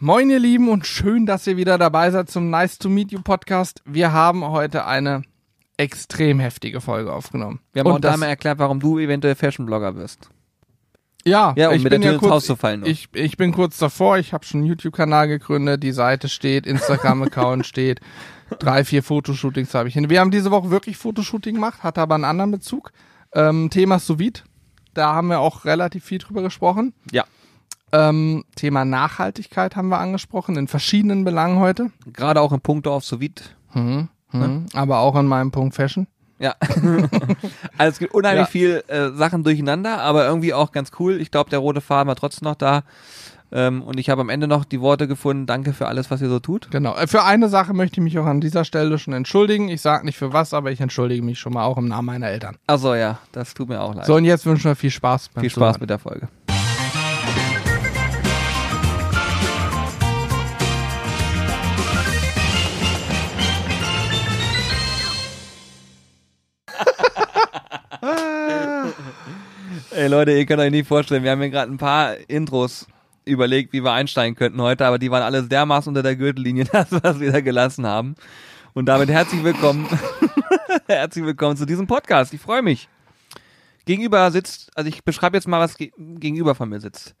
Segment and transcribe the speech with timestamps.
[0.00, 3.20] Moin ihr Lieben und schön, dass ihr wieder dabei seid zum Nice to Meet You
[3.20, 3.82] Podcast.
[3.84, 5.22] Wir haben heute eine
[5.76, 7.60] extrem heftige Folge aufgenommen.
[7.72, 10.30] Wir haben und auch das, einmal erklärt, warum du eventuell Fashion-Blogger wirst.
[11.24, 12.80] ja, Ja, um ich mit bin der Tür ja ins kurz, Haus zu fallen.
[12.80, 12.86] noch.
[12.86, 17.66] Ich, ich bin kurz davor, ich habe schon einen YouTube-Kanal gegründet, die Seite steht, Instagram-Account
[17.66, 18.00] steht,
[18.60, 20.10] drei, vier Fotoshootings habe ich hin.
[20.10, 22.92] Wir haben diese Woche wirklich Fotoshooting gemacht, hatte aber einen anderen Bezug.
[23.32, 24.40] Ähm, Thema Sous Vide,
[24.94, 26.94] da haben wir auch relativ viel drüber gesprochen.
[27.10, 27.24] ja,
[27.92, 31.90] Ähm, Thema Nachhaltigkeit haben wir angesprochen, in verschiedenen Belangen heute.
[32.12, 33.42] gerade auch in puncto auf sous vide.
[33.74, 34.08] Mhm.
[34.32, 34.66] Mhm.
[34.74, 36.06] Aber auch in meinem Punkt Fashion.
[36.38, 36.54] Ja.
[37.78, 38.50] also es gibt unheimlich Ja.
[38.50, 41.20] viel äh, Sachen durcheinander, aber irgendwie auch ganz cool.
[41.20, 42.82] Ich glaube, der rote Faden war trotzdem noch da.
[43.50, 46.28] Ähm, und ich habe am Ende noch die Worte gefunden, danke für alles, was ihr
[46.28, 46.70] so tut.
[46.70, 46.94] Genau.
[46.94, 49.70] Äh, Für eine Sache möchte ich mich auch an dieser Stelle schon entschuldigen.
[49.70, 52.26] Ich sage nicht für was, aber ich entschuldige mich schon mal auch im Namen meiner
[52.28, 52.58] Eltern.
[52.66, 54.04] Also ja, das tut mir auch leid.
[54.04, 55.80] So, und jetzt wünschen wir viel Spaß beim Viel Spaß Zuhören.
[55.80, 56.28] mit der Folge.
[69.98, 72.86] Ey Leute, ihr könnt euch nicht vorstellen, wir haben hier gerade ein paar Intros
[73.24, 76.92] überlegt, wie wir einsteigen könnten heute, aber die waren alle dermaßen unter der Gürtellinie, dass
[76.92, 78.14] wir es wieder gelassen haben.
[78.74, 79.88] Und damit herzlich willkommen,
[80.86, 82.32] herzlich willkommen zu diesem Podcast.
[82.32, 82.88] Ich freue mich.
[83.86, 87.16] Gegenüber sitzt, also ich beschreibe jetzt mal, was ge gegenüber von mir sitzt.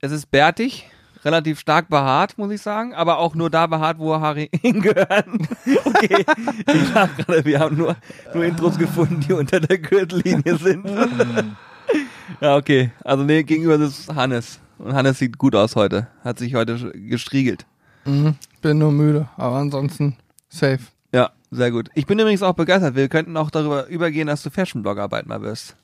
[0.00, 0.86] Es ist bärtig,
[1.26, 5.46] relativ stark behaart, muss ich sagen, aber auch nur da behaart, wo Haare hingehören.
[5.84, 6.24] Okay,
[6.72, 7.96] ich gerade, wir haben nur,
[8.32, 10.86] nur Intros gefunden, die unter der Gürtellinie sind.
[12.40, 12.90] Ja, okay.
[13.04, 14.60] Also nee, gegenüber sitzt Hannes.
[14.78, 16.06] Und Hannes sieht gut aus heute.
[16.22, 17.66] Hat sich heute gestriegelt.
[18.04, 18.36] Mhm.
[18.62, 20.16] Bin nur müde, aber ansonsten
[20.48, 20.80] safe.
[21.12, 21.90] Ja, sehr gut.
[21.94, 22.94] Ich bin übrigens auch begeistert.
[22.94, 25.76] Wir könnten auch darüber übergehen, dass du Fashion-Blogger bald mal wirst.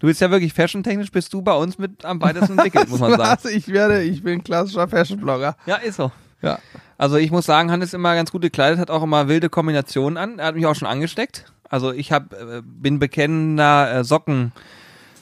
[0.00, 3.16] Du bist ja wirklich fashion-technisch, bist du bei uns mit am weitesten entwickelt, muss man
[3.16, 3.40] sagen.
[3.42, 3.50] Was?
[3.50, 5.56] Ich werde, ich bin klassischer Fashion-Blogger.
[5.66, 6.12] Ja, ist so.
[6.40, 6.60] Ja.
[6.96, 10.16] Also ich muss sagen, Hannes ist immer ganz gut gekleidet, hat auch immer wilde Kombinationen
[10.16, 10.38] an.
[10.38, 11.52] Er hat mich auch schon angesteckt.
[11.68, 14.04] Also ich hab, äh, bin bekennender äh,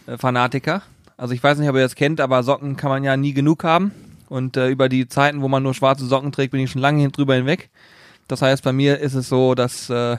[0.07, 0.83] Socken-Fanatiker.
[1.17, 3.65] Also ich weiß nicht, ob ihr das kennt, aber Socken kann man ja nie genug
[3.65, 3.93] haben.
[4.29, 7.01] Und äh, über die Zeiten, wo man nur schwarze Socken trägt, bin ich schon lange
[7.01, 7.71] hin drüber hinweg.
[8.29, 10.19] Das heißt, bei mir ist es so, dass äh,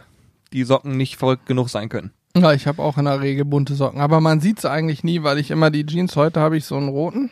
[0.53, 2.11] die Socken nicht verrückt genug sein können.
[2.35, 5.23] Ja, ich habe auch in der Regel bunte Socken, aber man sieht sie eigentlich nie,
[5.23, 7.31] weil ich immer die Jeans, heute habe ich so einen roten.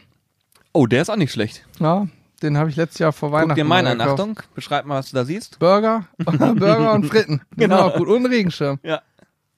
[0.73, 1.63] Oh, der ist auch nicht schlecht.
[1.79, 2.07] Ja,
[2.41, 4.01] den habe ich letztes Jahr vor Weihnachten Guck dir meinen an.
[4.01, 4.39] Achtung.
[4.53, 5.59] Beschreib mal, was du da siehst.
[5.59, 7.41] Burger, Burger und Fritten.
[7.55, 7.87] Genau.
[7.87, 8.07] auch gut.
[8.07, 8.79] Und Regenschirm.
[8.83, 9.01] Ja.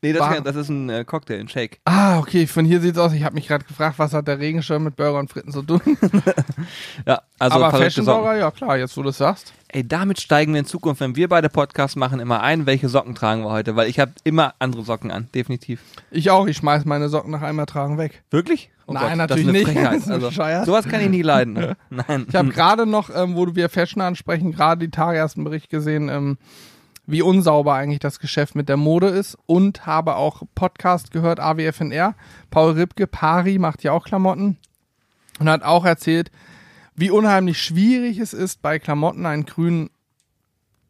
[0.01, 1.79] Nee, das, ist, das ist ein äh, Cocktail, ein Shake.
[1.85, 3.13] Ah, okay, von hier sieht's aus.
[3.13, 5.81] Ich habe mich gerade gefragt, was hat der Regenschirm mit Burger und Fritten zu tun?
[7.05, 7.83] Ja, also Aber Socken.
[7.83, 9.53] Fashion-Blogger, ja klar, jetzt wo du es sagst.
[9.69, 13.15] Ey, damit steigen wir in Zukunft, wenn wir beide Podcasts machen, immer ein, welche Socken
[13.15, 15.81] tragen wir heute, weil ich habe immer andere Socken an, definitiv.
[16.11, 18.23] Ich auch, ich schmeiß meine Socken nach einmal tragen weg.
[18.29, 18.71] Wirklich?
[18.87, 20.07] Oh Nein, das ist natürlich eine nicht.
[20.09, 20.29] Also,
[20.65, 21.53] sowas kann ich nie leiden.
[21.53, 21.77] Ne?
[21.89, 22.25] Nein.
[22.29, 25.69] Ich habe gerade noch, ähm, wo wir Fashion ansprechen, gerade die Tage erst einen Bericht
[25.69, 26.37] gesehen, ähm,
[27.07, 32.13] wie unsauber eigentlich das Geschäft mit der Mode ist und habe auch Podcast gehört, AWFNR.
[32.51, 34.57] Paul Ripke, Pari, macht ja auch Klamotten
[35.39, 36.31] und hat auch erzählt,
[36.95, 39.89] wie unheimlich schwierig es ist, bei Klamotten einen grünen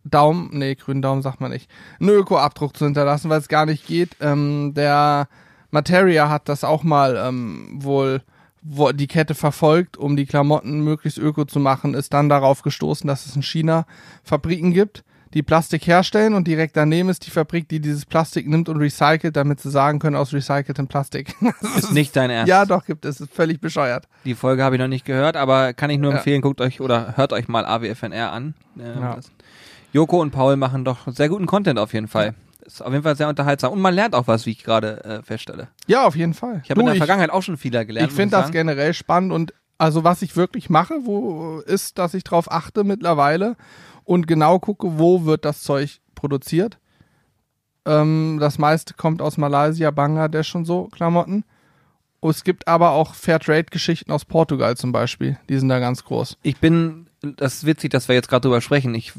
[0.03, 1.69] Daumen, nee, grünen Daumen sagt man nicht,
[1.99, 4.15] einen Öko-Abdruck zu hinterlassen, weil es gar nicht geht.
[4.19, 5.27] Ähm, der
[5.69, 8.23] Materia hat das auch mal ähm, wohl
[8.69, 13.07] wo die Kette verfolgt, um die Klamotten möglichst öko zu machen, ist dann darauf gestoßen,
[13.07, 13.85] dass es in China
[14.23, 18.69] Fabriken gibt, die Plastik herstellen und direkt daneben ist die Fabrik, die dieses Plastik nimmt
[18.69, 21.35] und recycelt, damit sie sagen können, aus recyceltem Plastik.
[21.77, 22.49] ist nicht dein Ernst.
[22.49, 23.21] ja, doch, gibt es.
[23.21, 24.07] Ist völlig bescheuert.
[24.25, 26.17] Die Folge habe ich noch nicht gehört, aber kann ich nur Ja.
[26.17, 28.53] empfehlen, guckt euch oder hört euch mal AWFNR an.
[28.79, 29.17] Ähm, Ja.
[29.93, 32.35] Joko und Paul machen doch sehr guten Content auf jeden Fall.
[32.65, 35.23] Ist auf jeden Fall sehr unterhaltsam und man lernt auch was, wie ich gerade äh,
[35.23, 35.69] feststelle.
[35.87, 36.61] Ja, auf jeden Fall.
[36.63, 38.09] Ich habe in der Vergangenheit auch schon viel gelernt.
[38.11, 42.23] Ich finde das generell spannend und also was ich wirklich mache, wo ist, dass ich
[42.23, 43.55] drauf achte mittlerweile
[44.07, 46.77] und genau gucke, wo wird das Zeug produziert.
[47.85, 51.43] Ähm, das meiste kommt aus Malaysia, Bangladesch und so Klamotten.
[52.21, 55.37] Es gibt aber auch Fairtrade-Geschichten aus Portugal zum Beispiel.
[55.47, 56.37] Die sind da ganz groß.
[56.41, 58.93] Ich bin, das ist witzig, dass wir jetzt gerade drüber sprechen.
[58.95, 59.13] Ich,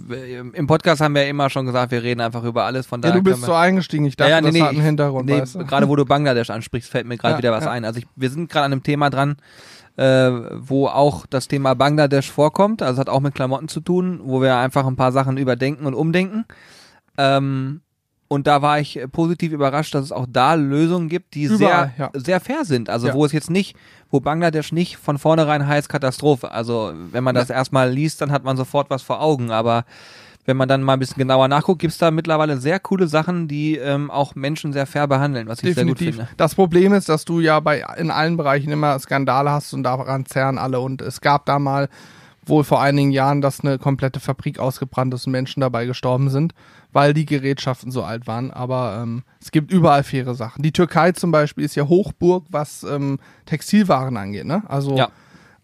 [0.52, 2.87] Im Podcast haben wir ja immer schon gesagt, wir reden einfach über alles.
[2.87, 4.05] Von Ja, daher du bist so eingestiegen.
[4.05, 5.58] Ich dachte, Ja, ja, nee, das nee, hat einen Hintergrund, nee, weißt du?
[5.64, 7.70] gerade wo du Bangladesch ansprichst, fällt mir gerade Ja, wieder was ja.
[7.70, 7.84] ein.
[7.87, 9.37] Also ich, wir sind gerade an einem Thema dran,
[9.99, 10.31] äh,
[10.61, 12.83] wo auch das Thema Bangladesch vorkommt.
[12.83, 15.95] Also hat auch mit Klamotten zu tun, wo wir einfach ein paar Sachen überdenken und
[15.95, 16.45] umdenken.
[17.19, 17.81] Ähm,
[18.29, 22.11] und da war ich positiv überrascht, dass es auch da Lösungen gibt, die Überall, sehr,
[22.15, 22.21] ja.
[22.21, 22.91] sehr fair sind.
[22.91, 23.15] Also Ja.
[23.15, 23.75] wo es jetzt nicht,
[24.11, 26.53] wo Bangladesch nicht von vornherein heißt Katastrophe.
[26.53, 29.51] Also wenn man das erstmal liest, dann hat man sofort was vor Augen.
[29.51, 29.85] Aber
[30.49, 33.77] wenn man dann mal ein bisschen genauer nachguckt, gibt's da mittlerweile sehr coole Sachen, die
[33.77, 36.27] ähm, auch Menschen sehr fair behandeln, was ich sehr gut finde.
[36.39, 40.25] Das Problem ist, dass du ja bei in allen Bereichen immer Skandale hast und daran
[40.25, 40.81] zerren alle.
[40.81, 41.91] Und es gab da mal,
[42.47, 46.55] wohl vor einigen Jahren, dass eine komplette Fabrik ausgebrannt ist und Menschen dabei gestorben sind,
[46.93, 48.51] weil die Gerätschaften so alt waren.
[48.51, 50.62] Aber ähm, es gibt überall faire Sachen.
[50.62, 54.47] Die Türkei zum Beispiel ist ja Hochburg, was ähm, Textilwaren angeht.
[54.47, 54.62] Ne?
[54.67, 55.11] Also Ja.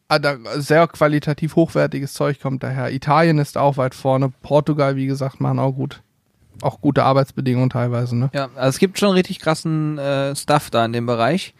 [0.08, 0.20] Ah,
[0.56, 2.92] sehr qualitativ hochwertiges Zeug kommt daher.
[2.92, 4.32] Italien ist auch weit vorne.
[4.42, 6.02] Portugal, wie gesagt, machen auch gut.
[6.62, 8.16] Auch gute Arbeitsbedingungen teilweise.
[8.16, 8.30] Ne?
[8.32, 11.54] Ja, also es gibt schon richtig krassen äh, Stuff da in dem Bereich.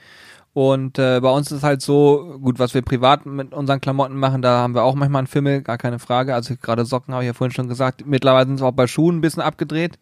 [0.54, 4.40] Und äh, bei uns ist halt so, gut, was wir privat mit unseren Klamotten machen,
[4.40, 6.32] da haben wir auch manchmal einen Fimmel, gar keine Frage.
[6.32, 8.06] Also gerade Socken habe ich ja vorhin schon gesagt.
[8.06, 9.98] Mittlerweile sind es auch bei Schuhen ein bisschen abgedreht.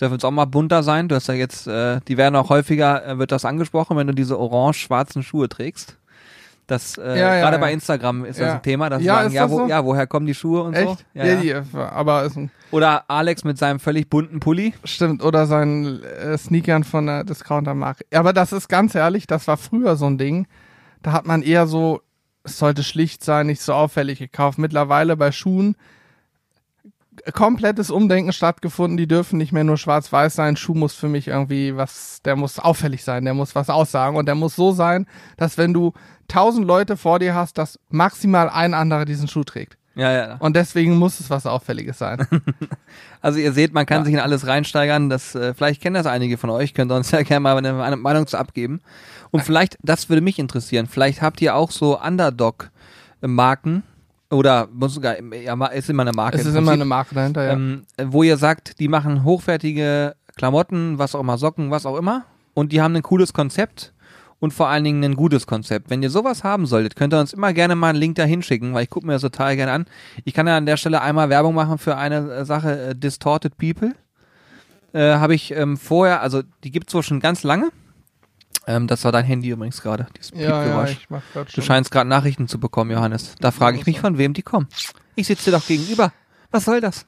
[0.00, 1.08] Dürfen es auch mal bunter sein.
[1.08, 4.12] Du hast ja jetzt, äh, die werden auch häufiger, äh, wird das angesprochen, wenn du
[4.12, 5.96] diese orange-schwarzen Schuhe trägst.
[6.66, 7.60] Das, äh, Ja, ja, gerade ja.
[7.60, 9.66] bei Instagram ist das ein Thema, dass Ja, sagen, ja, wo, so?
[9.68, 10.82] ja, woher kommen die Schuhe und so.
[10.82, 11.06] Echt?
[11.14, 11.36] Ja, ja.
[11.36, 14.74] Die, aber ist ein, Oder Alex mit seinem völlig bunten Pulli.
[14.84, 18.04] Stimmt, oder seinen äh, Sneakern von der Discounter-Marke.
[18.12, 20.48] Aber das ist ganz ehrlich, das war früher so ein Ding.
[21.02, 22.00] Da hat man eher so,
[22.42, 24.58] es sollte schlicht sein, nicht so auffällig gekauft.
[24.58, 25.76] Mittlerweile bei Schuhen
[27.34, 28.96] komplettes Umdenken stattgefunden.
[28.96, 30.56] Die dürfen nicht mehr nur schwarz-weiß sein.
[30.56, 34.26] Schuh muss für mich irgendwie was, der muss auffällig sein, der muss was aussagen und
[34.26, 35.92] der muss so sein, dass wenn du
[36.28, 39.76] tausend Leute vor dir hast, dass maximal ein anderer diesen Schuh trägt.
[39.94, 40.36] Ja, ja.
[40.40, 42.26] Und deswegen muss es was Auffälliges sein.
[43.22, 44.04] Also ihr seht, man kann Ja.
[44.04, 45.10] sich in alles reinsteigern.
[45.10, 47.96] Das, äh, vielleicht kennen das einige von euch, könnt uns ja gerne mal eine, eine
[47.96, 48.80] Meinung zu abgeben.
[49.32, 53.82] Und vielleicht, das würde mich interessieren, vielleicht habt ihr auch so Underdog-Marken
[54.30, 56.38] oder muss sogar, ja, ist immer eine Marke.
[56.38, 57.52] es ist immer eine Marke dahinter, ja.
[57.52, 62.24] ähm, wo ihr sagt, die machen hochwertige Klamotten, was auch immer, Socken, was auch immer.
[62.54, 63.92] Und die haben ein cooles Konzept
[64.38, 65.90] und vor allen Dingen ein gutes Konzept.
[65.90, 68.74] Wenn ihr sowas haben solltet, könnt ihr uns immer gerne mal einen Link da hinschicken,
[68.74, 69.86] weil ich gucke mir das total gerne an.
[70.24, 73.56] Ich kann ja an der Stelle einmal Werbung machen für eine äh, Sache, äh, Distorted
[73.56, 73.94] People.
[74.92, 77.70] Äh, Habe ich ähm, vorher, also die gibt's wohl schon ganz lange.
[78.66, 81.90] Ähm, das war dein Handy übrigens gerade, dieses Ja, ja, ich mach grad Du scheinst
[81.90, 83.36] gerade Nachrichten zu bekommen, Johannes.
[83.40, 84.66] Da frage ich mich, von wem die kommen.
[85.14, 86.12] Ich sitze dir doch gegenüber.
[86.50, 87.06] Was soll das?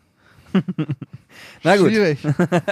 [1.63, 1.89] Na gut.
[1.89, 2.21] Schwierig.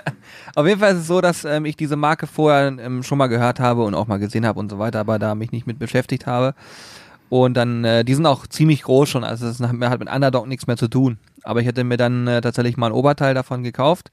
[0.55, 3.27] Auf jeden Fall ist es so, dass ähm, ich diese Marke vorher ähm, schon mal
[3.27, 5.79] gehört habe und auch mal gesehen habe und so weiter, aber da mich nicht mit
[5.79, 6.55] beschäftigt habe.
[7.29, 10.47] Und dann, äh, die sind auch ziemlich groß schon, also es hat halt mit Underdog
[10.47, 11.19] nichts mehr zu tun.
[11.43, 14.11] Aber ich hätte mir dann äh, tatsächlich mal ein Oberteil davon gekauft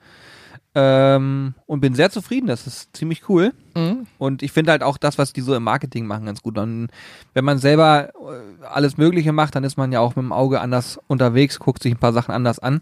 [0.76, 3.54] ähm, und bin sehr zufrieden, das ist ziemlich cool.
[3.76, 4.08] Mhm.
[4.18, 6.58] Und ich finde halt auch das, was die so im Marketing machen, ganz gut.
[6.58, 6.90] Und
[7.34, 10.62] wenn man selber äh, alles Mögliche macht, dann ist man ja auch mit dem Auge
[10.62, 12.82] anders unterwegs, guckt sich ein paar Sachen anders an.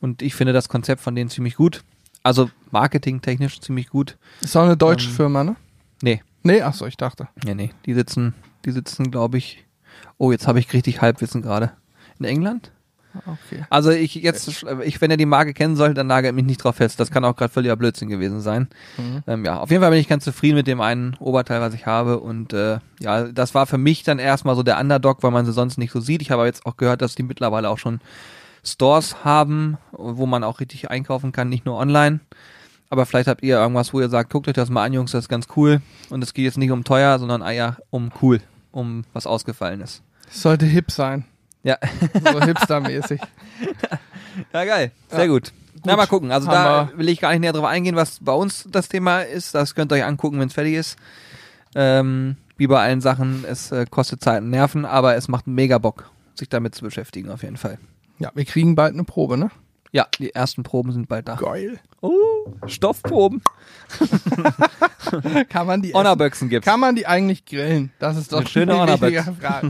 [0.00, 1.82] Und ich finde das Konzept von denen ziemlich gut.
[2.22, 4.16] Also marketingtechnisch ziemlich gut.
[4.40, 5.56] Ist auch eine deutsche Ähm, Firma, ne?
[6.02, 7.26] Nee, Nee, ach so, ich dachte.
[7.44, 7.70] nee, nee.
[7.86, 8.32] Die sitzen,
[8.64, 9.64] die sitzen, glaube ich.
[10.16, 11.72] Oh, jetzt habe ich richtig Halbwissen gerade.
[12.20, 12.70] In England?
[13.24, 13.64] Okay.
[13.70, 16.76] Also ich jetzt, ich, wenn ihr die Marke kennen sollt, dann nagelt mich nicht drauf
[16.76, 17.00] fest.
[17.00, 18.68] Das kann auch gerade völliger Blödsinn gewesen sein.
[18.96, 19.22] Mhm.
[19.26, 21.86] Ähm, ja, auf jeden Fall bin ich ganz zufrieden mit dem einen Oberteil, was ich
[21.86, 22.20] habe.
[22.20, 25.52] Und äh, ja, das war für mich dann erstmal so der Underdog, weil man sie
[25.52, 26.22] sonst nicht so sieht.
[26.22, 28.00] Ich habe aber jetzt auch gehört, dass die mittlerweile auch schon
[28.64, 32.20] Stores haben, wo man auch richtig einkaufen kann, nicht nur online.
[32.88, 35.24] Aber vielleicht habt ihr irgendwas, wo ihr sagt, guckt euch das mal an, Jungs, das
[35.24, 35.80] ist ganz cool.
[36.10, 38.40] Und es geht jetzt nicht um teuer, sondern ja, um cool,
[38.70, 40.02] um was Ausgefallenes.
[40.30, 41.24] Sollte hip sein.
[41.66, 41.76] Ja.
[42.32, 43.20] So hipstermäßig.
[44.52, 44.90] Ja, geil.
[45.08, 45.26] Sehr Ja.
[45.28, 45.50] gut.
[45.84, 46.30] Na, mal gucken.
[46.30, 49.54] Also da will ich gar nicht näher drauf eingehen, was bei uns das Thema ist.
[49.54, 50.98] Das könnt ihr euch angucken, wenn es fertig ist.
[51.74, 55.78] Ähm, wie bei allen Sachen, es äh, kostet Zeit und Nerven, aber es macht mega
[55.78, 57.78] Bock, sich damit zu beschäftigen, auf jeden Fall.
[58.18, 59.50] Ja, wir kriegen bald eine Probe, ne?
[59.90, 61.36] Ja, die ersten Proben sind bald da.
[61.36, 61.78] Geil.
[62.02, 62.12] Oh,
[62.66, 63.40] Stoffproben.
[65.48, 65.98] Kann man die essen?
[65.98, 66.66] Honnerböchsen gibt's.
[66.66, 67.92] Kann man die eigentlich grillen?
[67.98, 69.24] Das ist doch Eine schöne Frage.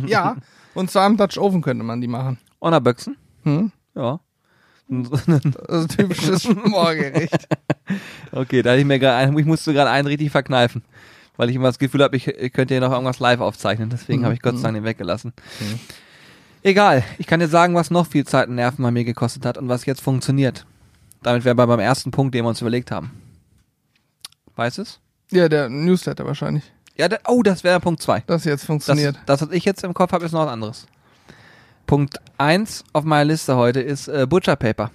[0.06, 0.37] Ja,
[0.76, 2.38] und zwar im Dutch Oven könnte man die machen.
[2.61, 3.16] Honnerböchsen?
[3.42, 3.73] Hm?
[3.95, 4.21] Ja.
[4.88, 7.49] Das ist ein typisches Morgericht.
[8.30, 10.83] Okay, da hatte ich mir gerade einen, ich musste gerade einen richtig verkneifen.
[11.37, 13.90] Weil ich immer das Gefühl habe, ich, ich könnte hier noch irgendwas live aufzeichnen.
[13.90, 14.25] Deswegen Mhm.
[14.25, 15.33] habe ich Gott sei Dank den weggelassen.
[16.62, 19.59] Egal, ich kann dir sagen, was noch viel Zeit und Nerven bei mir gekostet hat
[19.59, 20.66] und was jetzt funktioniert.
[21.23, 23.11] Damit wären wir beim ersten Punkt, den wir uns überlegt haben.
[24.54, 25.00] Weißt es?
[25.30, 26.64] Ja, der Newsletter wahrscheinlich.
[26.96, 28.22] Ja, da, oh, das wäre Punkt zwei.
[28.26, 29.16] Das jetzt Das, funktioniert.
[29.26, 30.86] das, was ich jetzt im Kopf habe, ist noch was anderes.
[31.86, 34.90] Punkt eins auf meiner Liste heute ist äh, Butcher Paper.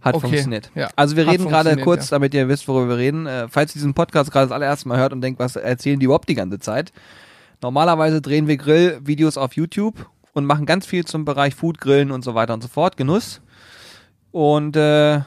[0.00, 0.70] Hat Okay, funktioniert.
[0.74, 0.88] ja.
[0.96, 2.16] Also wir Hat reden gerade kurz, ja.
[2.16, 3.26] damit ihr wisst, worüber wir reden.
[3.26, 6.04] Äh, falls ihr diesen Podcast gerade das allererste Mal hört und denkt, was erzählen die
[6.04, 6.92] überhaupt die ganze Zeit?
[7.60, 12.22] Normalerweise drehen wir Grillvideos auf YouTube und machen ganz viel zum Bereich Food, Grillen und
[12.22, 13.40] so weiter und so fort, Genuss.
[14.30, 15.20] Und äh,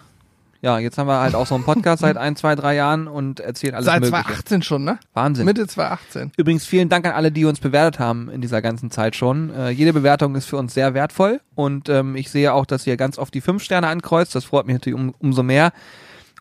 [0.61, 3.39] ja, jetzt haben wir halt auch so einen Podcast seit ein, zwei, drei Jahren und
[3.39, 4.23] erzählen alles Seit Mögliche.
[4.23, 4.99] 2018 schon, ne?
[5.13, 5.45] Wahnsinn.
[5.45, 6.33] Mitte 2018.
[6.37, 9.51] Übrigens vielen Dank an alle, die uns bewertet haben in dieser ganzen Zeit schon.
[9.53, 12.95] Äh, jede Bewertung ist für uns sehr wertvoll und ähm, ich sehe auch, dass ihr
[12.95, 14.35] ganz oft die fünf Sterne ankreuzt.
[14.35, 15.73] Das freut mich natürlich um, umso mehr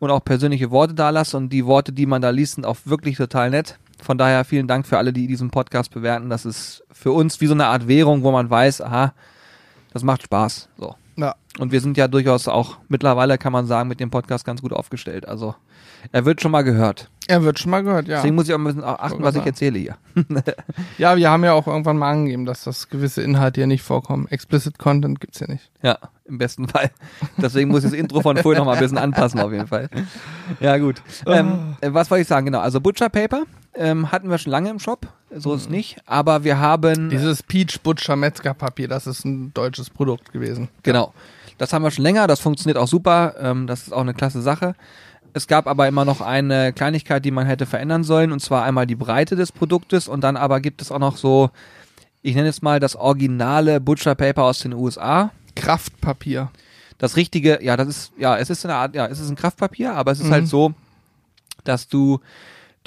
[0.01, 2.77] und auch persönliche Worte da lasst und die Worte, die man da liest, sind auch
[2.85, 3.79] wirklich total nett.
[4.03, 6.29] Von daher vielen Dank für alle, die diesen Podcast bewerten.
[6.29, 9.15] Das ist für uns wie so eine Art Währung, wo man weiß, aha,
[9.93, 10.69] das macht Spaß.
[10.77, 10.95] So.
[11.21, 11.35] Ja.
[11.59, 14.73] Und wir sind ja durchaus auch mittlerweile, kann man sagen, mit dem Podcast ganz gut
[14.73, 15.29] aufgestellt.
[15.29, 15.55] Also
[16.13, 17.11] er wird schon mal gehört.
[17.27, 18.17] Er wird schon mal gehört, ja.
[18.17, 19.97] Deswegen muss ich auch ein bisschen achten, was ich erzähle hier.
[20.99, 24.27] Ja, wir haben ja auch irgendwann mal angegeben, dass das gewisse Inhalte hier nicht vorkommen.
[24.29, 25.71] Explicit Content gibt's hier nicht.
[25.83, 26.91] Ja, im besten Fall.
[27.37, 29.89] Deswegen muss ich das Intro von vorhin noch mal ein bisschen anpassen, auf jeden Fall.
[30.61, 31.03] Ja, gut.
[31.27, 32.47] Ähm, äh, was wollte ich sagen?
[32.47, 35.99] Genau, also Butcher Paper ähm, hatten wir schon lange im Shop, so ist es nicht.
[36.07, 37.09] Aber wir haben.
[37.11, 40.69] Dieses Peach Butcher Metzgerpapier, das ist ein deutsches Produkt gewesen.
[40.83, 41.13] Genau.
[41.59, 44.41] Das haben wir schon länger, das funktioniert auch super, ähm, das ist auch eine klasse
[44.43, 44.75] Sache.
[45.33, 48.87] Es gab aber immer noch eine Kleinigkeit, die man hätte verändern sollen, und zwar einmal
[48.87, 51.51] die Breite des Produktes und dann aber gibt es auch noch so,
[52.23, 55.31] ich nenne es mal das originale Butcher Paper aus den USA.
[55.55, 56.51] Kraftpapier.
[56.99, 59.95] Das richtige, ja, das ist, ja, es ist eine Art, ja, es ist ein Kraftpapier,
[59.95, 60.33] aber es ist Mhm.
[60.33, 60.73] halt so,
[61.65, 62.21] dass du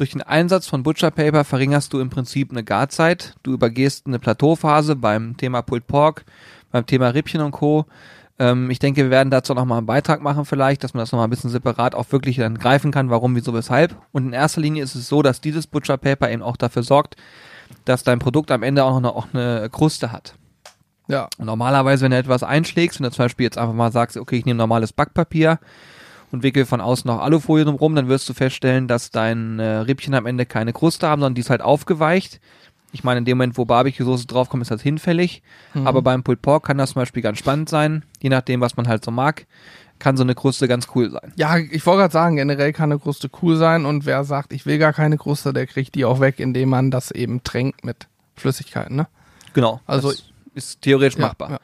[0.03, 3.35] durch den Einsatz von Butcher Paper verringerst du im Prinzip eine Garzeit.
[3.41, 6.25] Du übergehst eine Plateauphase beim Thema Pulled Pork,
[6.73, 7.85] beim Thema Rippchen und Co.
[8.37, 11.13] Ähm, ich denke, wir werden dazu noch mal einen Beitrag machen vielleicht, dass man das
[11.13, 13.95] noch mal ein bisschen separat auch wirklich dann greifen kann, warum, wieso, weshalb.
[14.11, 17.15] Und in erster Linie ist es so, dass dieses Butcher Paper eben auch dafür sorgt,
[17.85, 20.35] dass dein Produkt am Ende auch noch, auch eine Kruste hat.
[21.07, 21.29] Ja.
[21.37, 24.35] Und normalerweise, wenn du etwas einschlägst, wenn du zum Beispiel jetzt einfach mal sagst, okay,
[24.35, 25.59] ich nehme normales Backpapier
[26.33, 30.15] und wickel von außen noch Alufolie drumherum, dann wirst du feststellen, dass dein äh, Rippchen
[30.15, 32.41] am Ende keine Kruste haben, sondern die ist halt aufgeweicht.
[32.91, 35.41] Ich meine, in dem Moment, wo Barbecue-Soße draufkommt, ist das hinfällig.
[35.83, 38.03] Aber beim Pulled Pork kann das zum Beispiel ganz spannend sein.
[38.21, 39.47] Je nachdem, was man halt so mag,
[39.99, 41.33] kann so eine Kruste ganz cool sein.
[41.35, 44.65] Ja, ich wollte gerade sagen, generell kann eine Kruste cool sein und wer sagt, ich
[44.65, 48.07] will gar keine Kruste, der kriegt die auch weg, indem man das eben tränkt mit
[48.35, 49.07] Flüssigkeiten, ne?
[49.53, 49.81] Genau.
[49.87, 50.13] Also-
[50.55, 51.49] ist theoretisch Ja, machbar.
[51.51, 51.59] ja.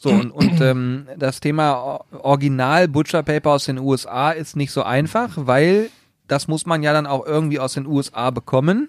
[0.00, 4.82] So, und, und ähm, das Thema Original Butcher Paper aus den USA ist nicht so
[4.82, 5.90] einfach, weil
[6.26, 8.88] das muss man ja dann auch irgendwie aus den USA bekommen.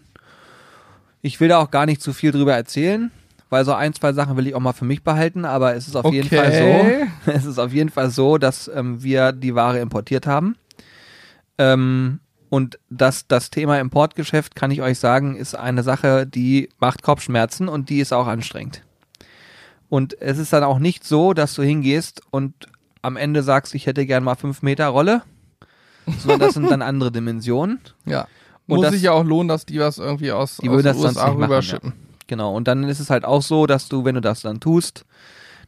[1.22, 3.12] Ich will da auch gar nicht zu viel drüber erzählen,
[3.50, 5.96] weil so ein, zwei Sachen will ich auch mal für mich behalten, aber es ist
[5.96, 7.08] auf jeden Fall Okay.
[7.26, 10.56] so, es ist auf jeden Fall so, dass ähm, wir die Ware importiert haben.
[11.58, 17.02] Ähm, und das, das Thema Importgeschäft, kann ich euch sagen, ist eine Sache, die macht
[17.02, 18.82] Kopfschmerzen und die ist auch anstrengend.
[19.92, 22.54] Und es ist dann auch nicht so, dass du hingehst und
[23.02, 25.22] am Ende sagst, ich hätte gern mal fünf Meter Rolle,
[26.20, 27.82] sondern das sind dann andere Dimensionen.
[28.06, 28.22] Ja.
[28.68, 30.96] Und Muss das- sich ja auch lohnen, dass die was irgendwie aus, Die aus den
[30.96, 31.94] USA nicht machen, rüberschippen.
[32.28, 32.56] Genau.
[32.56, 35.04] Und dann ist es halt auch so, dass du, wenn du das dann tust,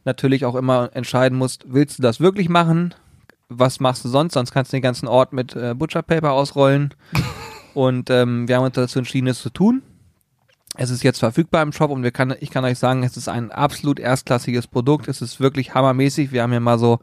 [0.06, 2.94] natürlich auch immer entscheiden musst, willst du das wirklich machen?
[3.50, 4.32] Was machst du sonst?
[4.32, 6.94] Sonst kannst du den ganzen Ort mit äh, Butcher Paper ausrollen.
[7.74, 9.82] und ähm, wir haben uns dazu entschieden, es zu tun.
[10.76, 13.28] Es ist jetzt verfügbar im Shop und wir kann, ich kann euch sagen, es ist
[13.28, 15.06] ein absolut erstklassiges Produkt.
[15.08, 16.32] Es ist wirklich hammermäßig.
[16.32, 16.98] Wir haben ja mal so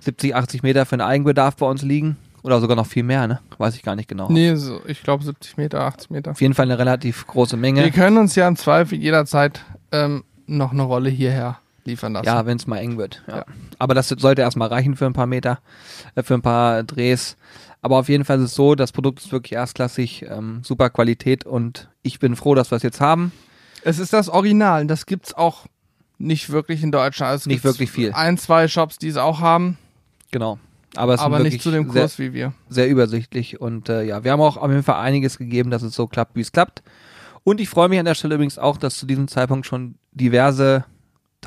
[0.00, 2.16] 70, 80 Meter für den Eigenbedarf bei uns liegen.
[2.42, 3.40] Oder sogar noch viel mehr, ne?
[3.58, 4.30] Weiß ich gar nicht genau.
[4.30, 6.30] Nee, so, ich glaube 70 Meter, 80 Meter.
[6.30, 7.90] Auf jeden Fall eine relativ große Wir Menge.
[7.90, 12.26] können uns ja im Zweifel jederzeit ähm, noch eine Rolle hierher liefern lassen.
[12.26, 13.24] Ja, wenn es mal eng wird.
[13.26, 13.38] Ja.
[13.38, 13.44] Ja.
[13.78, 15.58] Aber das sollte erstmal reichen für ein paar Meter,
[16.14, 17.36] äh, für ein paar Drehs.
[17.80, 21.44] Aber auf jeden Fall ist es so, das Produkt ist wirklich erstklassig, ähm, super Qualität
[21.44, 23.32] und ich bin froh, dass wir es jetzt haben.
[23.82, 24.86] Es ist das Original.
[24.86, 25.66] Das gibt's auch
[26.18, 27.30] nicht wirklich in Deutschland.
[27.30, 28.12] Also es Nicht wirklich viel.
[28.12, 29.78] Ein, zwei Shops, die es auch haben,
[30.30, 30.58] Genau.
[30.96, 32.54] Aber es aber ist nicht zu dem sehr, Kurs wie wir.
[32.68, 35.94] sehr übersichtlich und äh, ja, wir haben auch auf jeden Fall einiges gegeben, dass es
[35.94, 36.82] so klappt, wie es klappt.
[37.44, 40.84] Und ich freue mich an der Stelle übrigens auch, dass zu diesem Zeitpunkt schon diverse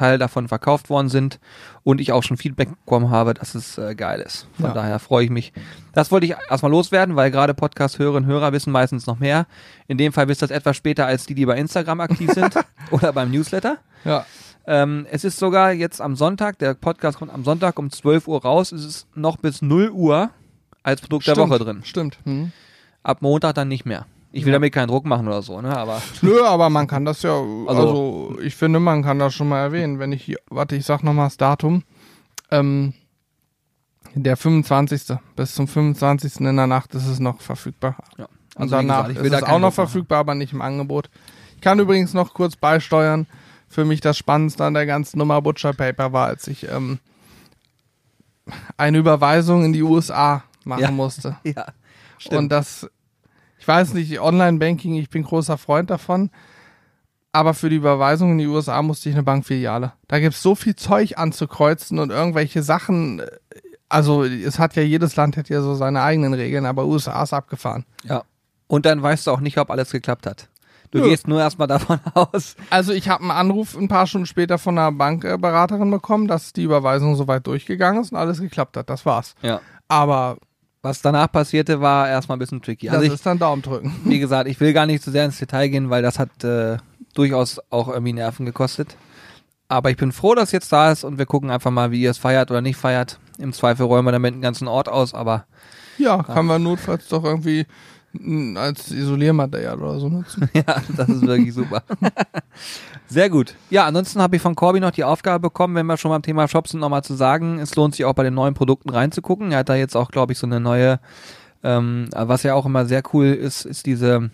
[0.01, 1.39] Teile davon verkauft worden sind
[1.83, 4.47] und ich auch schon Feedback bekommen habe, dass es äh, geil ist.
[4.57, 4.73] Von Ja.
[4.73, 5.53] daher freue ich mich.
[5.93, 9.45] Das wollte ich erstmal loswerden, weil gerade Podcast-Hörerinnen und Hörer wissen meistens noch mehr.
[9.87, 12.55] In dem Fall wisst das etwas später als die, die bei Instagram aktiv sind
[12.91, 13.77] oder beim Newsletter.
[14.05, 14.25] Ja.
[14.67, 18.41] Ähm, es ist sogar jetzt am Sonntag, der Podcast kommt am Sonntag um 12 Uhr
[18.43, 20.29] raus, es ist noch bis 0 Uhr
[20.83, 21.49] als Produkt der Stimmt.
[21.49, 21.81] Woche drin.
[21.83, 22.17] Stimmt.
[22.25, 22.51] Hm.
[23.03, 24.05] Ab Montag dann nicht mehr.
[24.33, 24.57] Ich will Ja.
[24.59, 25.75] damit keinen Druck machen oder so, ne?
[25.77, 27.31] Aber Nö, aber man kann das ja,
[27.67, 29.99] also, Also- ich finde, man kann das schon mal erwähnen.
[29.99, 31.83] Wenn ich hier, warte, ich sag nochmal das Datum.
[32.49, 32.93] Ähm,
[34.13, 35.17] der 25.
[35.35, 36.41] Bis zum 25.
[36.41, 37.95] in der Nacht ist es noch verfügbar.
[38.17, 38.25] ja.
[38.55, 41.09] Und Also wie danach gesagt, ist es auch noch verfügbar, aber nicht im Angebot.
[41.55, 43.25] Ich kann übrigens noch kurz beisteuern.
[43.69, 46.99] Für mich das Spannendste an der ganzen Nummer Butcher Paper war, als ich ähm,
[48.75, 50.91] eine Überweisung in die USA machen Ja.
[50.91, 51.37] musste.
[51.43, 51.67] Ja.
[52.17, 52.37] Stimmt.
[52.37, 52.89] Und das,
[53.61, 56.31] ich weiß nicht, Online-Banking, ich bin großer Freund davon.
[57.31, 59.93] Aber für die Überweisung in die USA musste ich eine Bankfiliale.
[60.09, 63.19] Da gibt's so viel Zeug anzukreuzen und irgendwelche Sachen.
[63.19, 63.27] äh,
[63.87, 67.33] Also es hat ja jedes Land hat ja so seine eigenen Regeln, aber USA ist
[67.33, 67.85] abgefahren.
[68.03, 68.23] ja.
[68.67, 70.47] Und dann weißt du auch nicht, ob alles geklappt hat.
[70.91, 71.09] Du Nö.
[71.09, 72.55] gehst nur erstmal davon aus.
[72.69, 76.63] Also ich habe einen Anruf ein paar Stunden später von einer Bankberaterin bekommen, dass die
[76.63, 78.89] Überweisung soweit durchgegangen ist und alles geklappt hat.
[78.89, 79.35] Das war's.
[79.41, 79.59] Ja.
[79.89, 80.37] Aber
[80.81, 82.87] Was danach passierte, war erstmal ein bisschen tricky.
[82.87, 83.93] das Also ich, ist dann Daumen drücken.
[84.03, 86.77] wie gesagt, ich will gar nicht zu sehr ins Detail gehen, weil das hat äh,
[87.13, 88.95] durchaus auch irgendwie Nerven gekostet.
[89.67, 92.01] Aber ich bin froh, dass es jetzt da ist und wir gucken einfach mal, wie
[92.01, 93.19] ihr es feiert oder nicht feiert.
[93.37, 95.45] Im Zweifel räumen wir damit den ganzen Ort aus, aber
[95.97, 97.65] Ja, kann man notfalls doch irgendwie
[98.57, 100.49] als Isoliermaterial oder so nutzen.
[100.53, 101.83] ja, das ist wirklich super.
[103.07, 103.55] Sehr gut.
[103.69, 106.47] Ja, ansonsten habe ich von Corby noch die Aufgabe bekommen, wenn wir schon beim Thema
[106.47, 109.51] Shops sind, nochmal zu sagen, es lohnt sich auch bei den neuen Produkten reinzugucken.
[109.51, 110.99] Er hat da jetzt auch, glaube ich, so eine neue,
[111.63, 114.29] ähm, was ja auch immer sehr cool ist, ist diese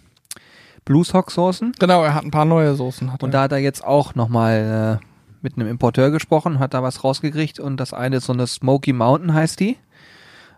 [0.85, 1.73] Blueshock-Soßen.
[1.79, 3.09] Genau, er hat ein paar neue Soßen.
[3.09, 3.29] Und er.
[3.29, 5.05] da hat er jetzt auch nochmal äh,
[5.41, 8.93] mit einem Importeur gesprochen, hat da was rausgekriegt und das eine ist so eine Smoky
[8.93, 9.77] Mountain heißt die.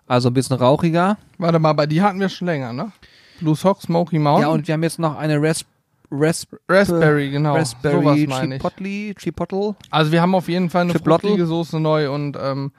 [0.07, 1.17] Also ein bisschen rauchiger.
[1.37, 2.91] Warte mal, bei die hatten wir schon länger, ne?
[3.39, 4.41] Blue Sock, Smoky Mountain.
[4.41, 5.65] Ja, und wir haben jetzt noch eine Ras
[6.11, 7.55] Ras Raspberry, genau.
[7.55, 8.41] Raspberry sowas.
[8.41, 9.75] Chipotle, Chipotle.
[9.91, 11.19] Also wir haben auf jeden Fall eine Chipotle.
[11.19, 12.71] fruchtige Soße neu und ähm,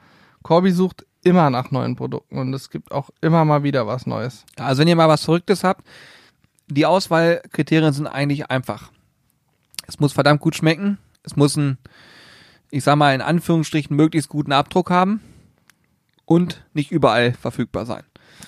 [0.43, 4.45] Corby sucht immer nach neuen Produkten und es gibt auch immer mal wieder was Neues.
[4.57, 5.87] Also wenn ihr mal was Verrücktes habt,
[6.67, 8.91] die Auswahlkriterien sind eigentlich einfach.
[9.87, 10.97] Es muss verdammt gut schmecken.
[11.23, 11.77] Es muss einen,
[12.69, 15.21] ich sag mal in Anführungsstrichen, möglichst guten Abdruck haben
[16.25, 18.03] und nicht überall verfügbar sein.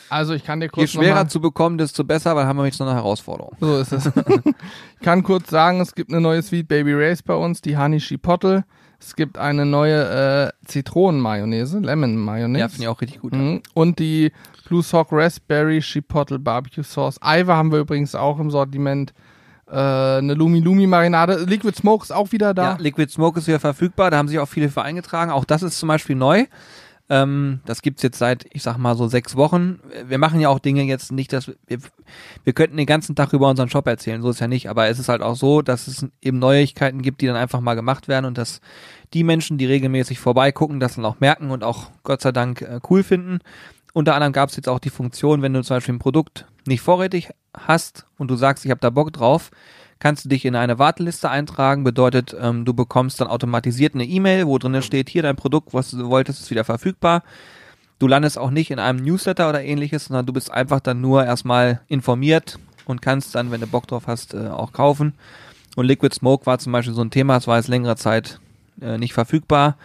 [0.09, 2.57] Also ich kann dir Je kurz schwerer noch mal, zu bekommen, desto besser, weil haben
[2.57, 3.55] wir jetzt noch eine Herausforderung.
[3.59, 4.05] So ist es.
[4.07, 7.99] ich kann kurz sagen, es gibt eine neue Sweet Baby Race bei uns, die Honey
[7.99, 8.65] Chipotle.
[8.99, 12.59] Es gibt eine neue äh, Zitronen-Mayonnaise, Lemon-Mayonnaise.
[12.59, 13.33] Ja, finde ich auch richtig gut.
[13.33, 13.61] Mhm.
[13.73, 14.31] Und die
[14.65, 17.21] Blue Sock Raspberry Chipotle Barbecue Sauce.
[17.21, 19.13] Eiver haben wir übrigens auch im Sortiment.
[19.69, 21.43] Äh, eine Lumi Lumi Marinade.
[21.45, 22.71] Liquid Smoke ist auch wieder da.
[22.71, 25.31] Ja, Liquid Smoke ist wieder verfügbar, da haben sich auch viele für eingetragen.
[25.31, 26.45] Auch das ist zum Beispiel neu.
[27.09, 29.79] Ähm, das gibt's jetzt seit, ich sag mal so sechs Wochen.
[30.07, 31.79] Wir machen ja auch Dinge jetzt nicht, dass wir,
[32.43, 34.69] wir könnten den ganzen Tag über unseren Shop erzählen, so ist ja nicht.
[34.69, 37.75] Aber es ist halt auch so, dass es eben Neuigkeiten gibt, die dann einfach mal
[37.75, 38.61] gemacht werden und dass
[39.13, 42.79] die Menschen, die regelmäßig vorbeigucken, das dann auch merken und auch Gott sei Dank äh,
[42.89, 43.39] cool finden.
[43.93, 47.29] Unter anderem gab's jetzt auch die Funktion, wenn du zum Beispiel ein Produkt nicht vorrätig
[47.55, 49.51] hast und du sagst, ich habe da Bock drauf,
[50.03, 51.85] kannst du dich in eine Warteliste eintragen.
[51.85, 55.91] Bedeutet, ähm, du bekommst dann automatisiert eine E-Mail, wo drin steht, hier dein Produkt, was
[55.91, 57.23] du wolltest, ist wieder verfügbar.
[57.99, 61.23] Du landest auch nicht in einem Newsletter oder ähnliches, sondern du bist einfach dann nur
[61.23, 65.13] erstmal informiert und kannst dann, wenn du Bock drauf hast, äh, auch kaufen.
[65.77, 68.41] Und Liquid Smoke war zum Beispiel so ein Thema, es war jetzt längere Zeit
[68.81, 69.77] äh, nicht verfügbar.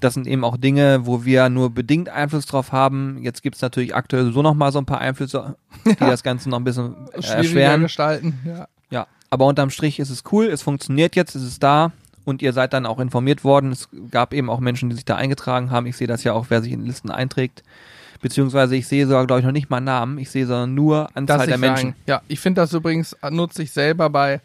[0.00, 3.22] Das sind eben auch Dinge, wo wir nur bedingt Einfluss drauf haben.
[3.22, 6.58] Jetzt gibt's natürlich aktuell so noch mal so ein paar Einflüsse, die das Ganze noch
[6.58, 7.80] ein bisschen erschweren.
[7.80, 8.38] gestalten.
[8.44, 8.68] Ja.
[9.36, 11.92] Aber unterm Strich ist es cool, es funktioniert jetzt, es ist da
[12.24, 13.70] und ihr seid dann auch informiert worden.
[13.70, 15.84] Es gab eben auch Menschen, die sich da eingetragen haben.
[15.84, 17.62] Ich sehe das ja auch, wer sich in Listen einträgt.
[18.22, 20.16] Beziehungsweise ich sehe sogar, glaube ich, noch nicht mal Namen.
[20.16, 21.90] Ich sehe sondern nur Anzahl der Menschen.
[21.90, 24.40] Sagen, ja, ich finde das übrigens, nutze ich selber bei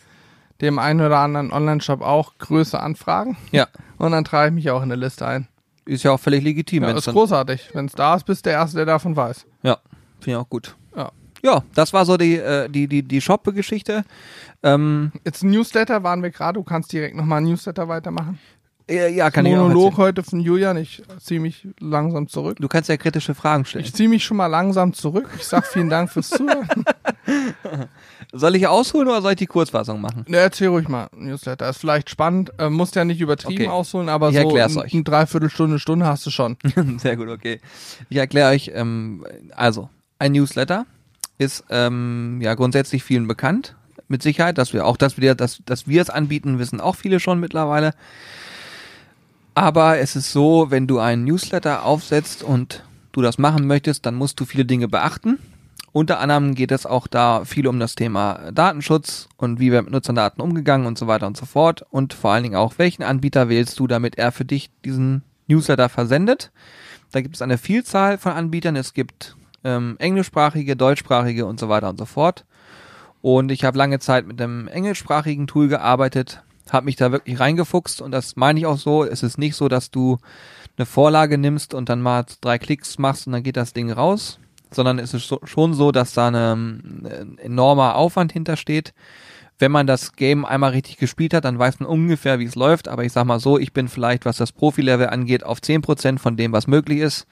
[0.60, 3.38] dem einen oder anderen Online-Shop auch Größe anfragen.
[3.54, 5.48] Ja, Und dann trage ich mich auch in eine Liste ein.
[5.86, 6.84] ist ja auch völlig legitim.
[6.84, 7.70] Ja, ist großartig.
[7.72, 9.46] Wenn es da ist, bist du der Erste, der davon weiß.
[9.64, 9.78] ja
[10.20, 10.76] finde ich auch gut.
[10.96, 11.12] Ja.
[11.44, 14.04] Ja, das war so die, äh, die, die, die Shop-Geschichte.
[14.64, 16.60] Ähm, Jetzt Newsletter waren wir gerade.
[16.60, 18.38] Du kannst direkt nochmal ein Newsletter weitermachen.
[18.88, 20.78] äh, ja, kann ich auch Monolog heute von Julian.
[20.78, 22.58] Ich ziehe mich langsam zurück.
[22.60, 23.86] Du kannst ja kritische Fragen stellen.
[23.86, 25.30] Ich ziehe mich schon mal langsam zurück.
[25.36, 26.84] Ich sag vielen Dank fürs Zuhören.
[28.34, 30.24] Soll ich ausholen oder soll ich die Kurzfassung machen?
[30.28, 31.08] Ne, erzähl ruhig mal.
[31.16, 32.52] Newsletter ist vielleicht spannend.
[32.60, 33.68] Äh, musst ja nicht übertrieben Okay.
[33.68, 34.48] ausholen, aber Ich so
[34.82, 34.94] euch.
[34.94, 36.58] eine Dreiviertelstunde, Stunde hast du schon.
[36.98, 37.60] Sehr gut, okay.
[38.10, 40.86] Ich erkläre euch, ähm, also, ein Newsletter
[41.40, 43.76] ist ähm, ja grundsätzlich vielen bekannt.
[44.12, 47.22] Mit Sicherheit, dass wir auch, dass wir, dass, dass wir es anbieten, wissen auch viele
[47.22, 47.94] schon mittlerweile.
[49.56, 54.16] Aber es ist so, wenn du einen Newsletter aufsetzt und du das machen möchtest, dann
[54.16, 55.40] musst du viele Dinge beachten.
[55.94, 59.92] Unter anderem geht es auch da viel um das Thema Datenschutz und wie wir mit
[59.92, 61.86] Nutzerdaten umgegangen und so weiter und so fort.
[61.90, 65.88] Und vor allen Dingen auch, welchen Anbieter wählst du, damit er für dich diesen Newsletter
[65.88, 66.52] versendet.
[67.14, 68.76] Da gibt es eine Vielzahl von Anbietern.
[68.76, 72.44] Es gibt ähm, englischsprachige, deutschsprachige und so weiter und so fort.
[73.22, 78.02] Und ich habe lange Zeit mit einem englischsprachigen Tool gearbeitet, habe mich da wirklich reingefuchst
[78.02, 79.04] und das meine ich auch so.
[79.04, 80.18] Es ist nicht so, dass du
[80.78, 84.40] eine Vorlage nimmst und dann mal drei Klicks machst und dann geht das Ding raus,
[84.72, 88.94] sondern es ist schon so, dass da eine, ein enormer Aufwand hintersteht.
[89.60, 92.88] Wenn man das Game einmal richtig gespielt hat, dann weiß man ungefähr, wie es läuft.
[92.88, 96.36] Aber ich sag mal so, ich bin vielleicht, was das Profi-Level angeht, auf 10% von
[96.36, 97.28] dem, was möglich ist.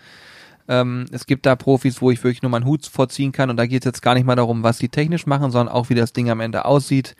[0.69, 3.65] Ähm, es gibt da Profis, wo ich wirklich nur meinen Hut vorziehen kann und da
[3.65, 6.13] geht es jetzt gar nicht mal darum, was die technisch machen, sondern auch, wie das
[6.13, 7.15] Ding am Ende aussieht,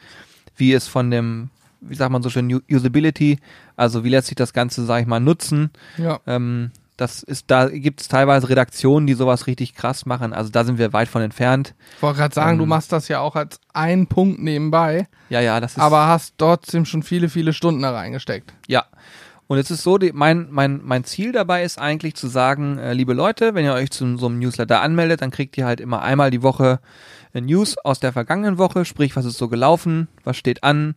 [0.55, 1.49] wie es von dem,
[1.81, 3.39] wie sagt man so schön, Usability,
[3.75, 5.71] also wie lässt sich das Ganze, sag ich mal, nutzen.
[5.97, 6.19] Ja.
[6.27, 10.33] Ähm, das ist, da gibt es teilweise Redaktionen, die sowas richtig krass machen.
[10.33, 11.73] Also da sind wir weit von entfernt.
[11.95, 15.39] Ich wollte gerade sagen, du Ähm, machst das ja auch als einen Punkt nebenbei, Ja,
[15.39, 15.79] ja, das ist.
[15.79, 18.53] aber hast trotzdem schon viele, viele Stunden da reingesteckt.
[18.67, 18.83] Ja.
[19.49, 22.93] Und es ist so, die, mein, mein, mein Ziel dabei ist eigentlich zu sagen, äh,
[22.93, 26.03] liebe Leute, wenn ihr euch zu so einem Newsletter anmeldet, dann kriegt ihr halt immer
[26.03, 26.79] einmal die Woche
[27.33, 30.93] äh, News aus der vergangenen Woche, sprich, was ist so gelaufen, was steht an,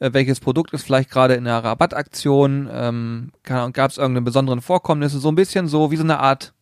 [0.00, 5.18] äh, welches Produkt ist vielleicht gerade in einer Rabattaktion, ähm, gab es irgendeine besonderen Vorkommnisse,
[5.18, 6.52] so ein bisschen so wie so eine Art,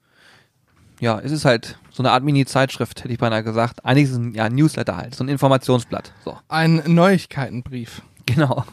[1.01, 3.85] ja, es ist halt so eine Art Mini-Zeitschrift, hätte ich beinahe gesagt.
[3.85, 6.13] Eigentlich ist es ein ja, Newsletter halt, so ein Informationsblatt.
[6.25, 6.39] So.
[6.49, 8.03] Ein Neuigkeitenbrief.
[8.29, 8.65] Genau,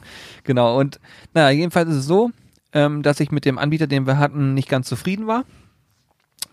[0.44, 0.80] genau.
[0.80, 1.00] Und
[1.36, 2.32] naja, jedenfalls ist es so,
[2.74, 5.46] ähm, dass ich mit dem Anbieter, den wir hatten, nicht ganz zufrieden war.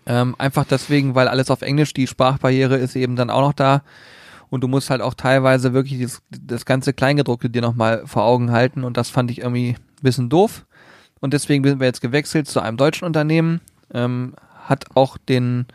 [0.05, 3.83] Ähm, einfach deswegen, weil alles auf Englisch, die Sprachbarriere ist eben dann auch noch da.
[4.49, 8.51] Und du musst halt auch teilweise wirklich das, das ganze Kleingedruckte dir nochmal vor Augen
[8.51, 8.83] halten.
[8.83, 10.65] Und das fand ich irgendwie ein bisschen doof.
[11.19, 13.61] Und deswegen sind wir jetzt gewechselt zu einem deutschen Unternehmen.
[13.93, 14.33] Ähm,
[14.65, 15.67] hat auch den,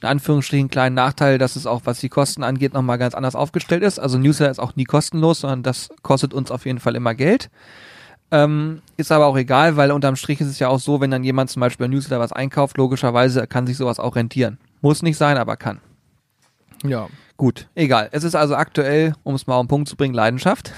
[0.00, 3.82] in Anführungsstrichen, kleinen Nachteil, dass es auch, was die Kosten angeht, nochmal ganz anders aufgestellt
[3.82, 3.98] ist.
[3.98, 7.50] Also Newsletter ist auch nie kostenlos, sondern das kostet uns auf jeden Fall immer Geld.
[8.30, 11.24] Ähm, ist aber auch egal, weil unterm Strich ist es ja auch so, wenn dann
[11.24, 14.58] jemand zum Beispiel bei Newsletter was einkauft, logischerweise kann sich sowas auch rentieren.
[14.80, 15.80] Muss nicht sein, aber kann.
[16.84, 17.08] Ja.
[17.36, 18.10] Gut, egal.
[18.12, 20.70] Es ist also aktuell, um es mal auf den Punkt zu bringen, Leidenschaft.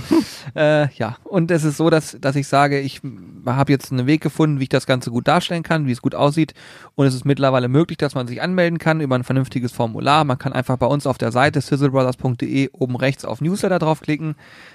[0.56, 3.02] äh, ja, und es ist so, dass, dass ich sage, ich
[3.46, 6.16] habe jetzt einen Weg gefunden, wie ich das Ganze gut darstellen kann, wie es gut
[6.16, 6.54] aussieht.
[6.96, 10.24] Und es ist mittlerweile möglich, dass man sich anmelden kann über ein vernünftiges Formular.
[10.24, 14.34] Man kann einfach bei uns auf der Seite sizzlebrothers.de oben rechts auf Newsletter draufklicken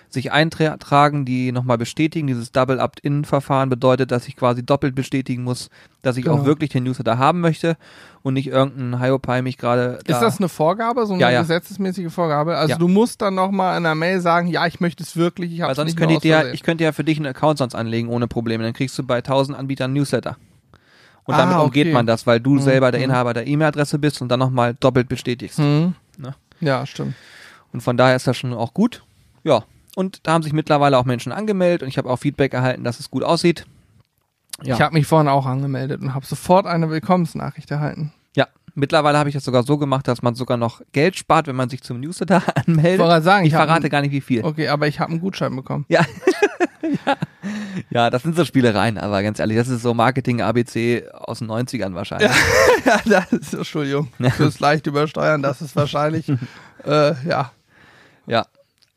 [0.09, 2.27] sich eintragen, die nochmal bestätigen.
[2.27, 5.69] Dieses Double Opt-in-Verfahren bedeutet, dass ich quasi doppelt bestätigen muss,
[6.01, 6.37] dass ich genau.
[6.37, 7.77] auch wirklich den Newsletter haben möchte
[8.23, 9.99] und nicht irgendein Hiopai mich gerade.
[10.05, 11.41] Da Ist das eine Vorgabe, so eine ja, ja.
[11.41, 12.57] gesetzesmäßige Vorgabe?
[12.57, 12.77] Also ja.
[12.77, 15.73] du musst dann nochmal in einer Mail sagen, ja, ich möchte es wirklich, ich habe
[15.73, 18.27] es nicht könnte ich, dir, ich könnte ja für dich einen Account sonst anlegen ohne
[18.27, 18.63] Probleme.
[18.63, 20.37] Dann kriegst du bei 1000 Anbietern Newsletter.
[21.25, 21.93] Und ah, damit umgeht okay.
[21.93, 22.61] man das, weil du mhm.
[22.61, 23.05] selber der mhm.
[23.05, 25.59] Inhaber der E-Mail-Adresse bist und dann nochmal doppelt bestätigst.
[25.59, 25.95] Mhm.
[26.17, 26.33] Ne?
[26.61, 27.15] Ja, stimmt.
[27.73, 29.03] Und von daher ist das schon auch gut.
[29.43, 29.65] Ja,
[29.97, 32.99] und da haben sich mittlerweile auch Menschen angemeldet und ich habe auch Feedback erhalten, dass
[32.99, 33.65] es gut aussieht.
[34.61, 34.75] Ja.
[34.75, 38.13] Ich habe mich vorhin auch angemeldet und habe sofort eine Willkommensnachricht erhalten.
[38.35, 41.55] Ja, mittlerweile habe ich das sogar so gemacht, dass man sogar noch Geld spart, wenn
[41.55, 43.07] man sich zum Newsletter anmeldet.
[43.07, 44.43] Ich, sagen, ich, ich verrate gar nicht, wie viel.
[44.43, 45.85] Okay, aber ich habe einen Gutschein bekommen.
[45.89, 46.05] Ja.
[46.83, 47.17] ja.
[47.89, 48.09] ja.
[48.11, 51.95] das sind so Spielereien, aber ganz ehrlich, das ist so Marketing ABC aus den 90ern
[51.95, 52.29] wahrscheinlich.
[52.85, 56.29] Ja, das ist, Entschuldigung, fürs leicht übersteuern, das ist wahrscheinlich,
[56.85, 57.51] äh, ja.
[58.27, 58.45] Ja,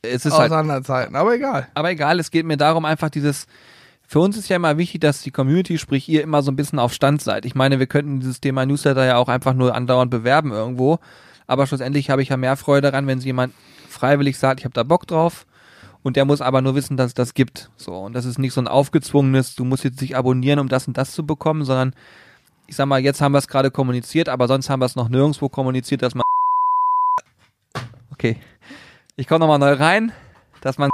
[0.03, 1.69] es ist aus halt, anderen Zeiten, aber egal.
[1.75, 3.47] Aber egal, es geht mir darum, einfach dieses.
[4.07, 6.81] Für uns ist ja immer wichtig, dass die Community, sprich ihr, immer so ein bisschen
[6.81, 7.45] auf Stand seid.
[7.45, 10.99] Ich meine, wir könnten dieses Thema Newsletter ja auch einfach nur andauernd bewerben irgendwo.
[11.47, 13.55] Aber schlussendlich habe ich ja mehr Freude daran, wenn jemand
[13.89, 15.47] freiwillig sagt, ich habe da Bock drauf.
[16.03, 17.71] Und der muss aber nur wissen, dass es das gibt.
[17.77, 17.95] So.
[17.95, 20.97] Und das ist nicht so ein aufgezwungenes, du musst jetzt dich abonnieren, um das und
[20.97, 21.95] das zu bekommen, sondern
[22.67, 25.09] ich sag mal, jetzt haben wir es gerade kommuniziert, aber sonst haben wir es noch
[25.09, 26.23] nirgendwo kommuniziert, dass man.
[28.13, 28.39] Okay.
[29.16, 30.12] Ich komme nochmal neu rein,
[30.61, 30.90] dass man,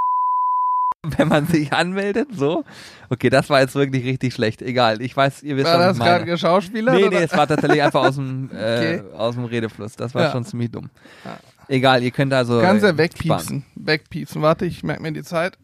[1.03, 2.65] wenn man sich anmeldet, so.
[3.09, 4.63] Okay, das war jetzt wirklich richtig schlecht.
[4.63, 6.95] Egal, ich weiß, ihr wisst War das gerade Schauspieler?
[6.95, 9.03] Nee, nee, es war tatsächlich einfach aus dem, äh, okay.
[9.17, 9.97] aus dem Redefluss.
[9.97, 10.33] Das war ja.
[10.33, 10.91] schon ziemlich dumm.
[11.25, 11.39] Ja.
[11.69, 12.61] Egal, ihr könnt also.
[12.61, 13.65] Kannst ja wegpiepsen.
[13.75, 14.41] Wegpiepsen.
[14.43, 15.59] Warte, ich merke mir die Zeit.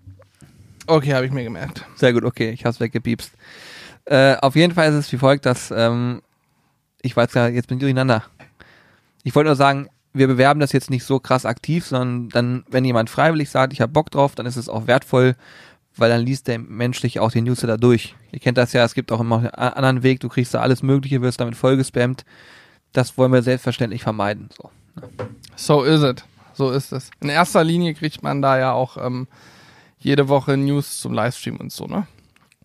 [0.87, 1.85] Okay, habe ich mir gemerkt.
[1.95, 3.33] Sehr gut, okay, ich habe es weggepiepst.
[4.05, 6.23] Äh, auf jeden Fall ist es wie folgt, dass ähm,
[7.03, 8.25] ich weiß ja, jetzt bin ich durcheinander.
[9.23, 12.85] Ich wollte nur sagen, wir bewerben das jetzt nicht so krass aktiv, sondern dann, wenn
[12.85, 15.37] jemand freiwillig sagt, ich habe Bock drauf, dann ist es auch wertvoll,
[15.96, 18.14] weil dann liest der menschlich auch den Newsletter durch.
[18.31, 20.83] Ihr kennt das ja, es gibt auch immer einen anderen Weg, du kriegst da alles
[20.83, 22.25] Mögliche, wirst damit vollgespammt.
[22.92, 24.51] Das wollen wir selbstverständlich vermeiden.
[24.55, 24.70] So,
[25.01, 25.09] ne?
[25.57, 26.16] so ist es.
[26.55, 27.11] So ist es.
[27.20, 29.27] In erster Linie kriegt man da ja auch ähm,
[29.98, 32.07] jede Woche News zum Livestream und so, ne?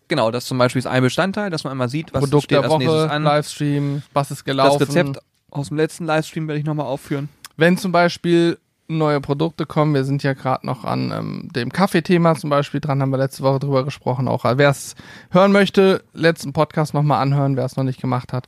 [0.08, 2.70] Genau, das zum Beispiel ist ein Bestandteil, dass man immer sieht, was Produkt steht der
[2.70, 3.22] Woche, an.
[3.22, 4.78] Livestream, was ist gelaufen.
[4.78, 5.18] Das Rezept
[5.50, 7.28] aus dem letzten Livestream werde ich nochmal aufführen.
[7.58, 12.36] Wenn zum Beispiel neue Produkte kommen, wir sind ja gerade noch an ähm, dem Kaffeethema
[12.36, 14.28] zum Beispiel dran, haben wir letzte Woche drüber gesprochen.
[14.28, 14.94] Auch wer es
[15.30, 18.46] hören möchte, letzten Podcast nochmal anhören, wer es noch nicht gemacht hat.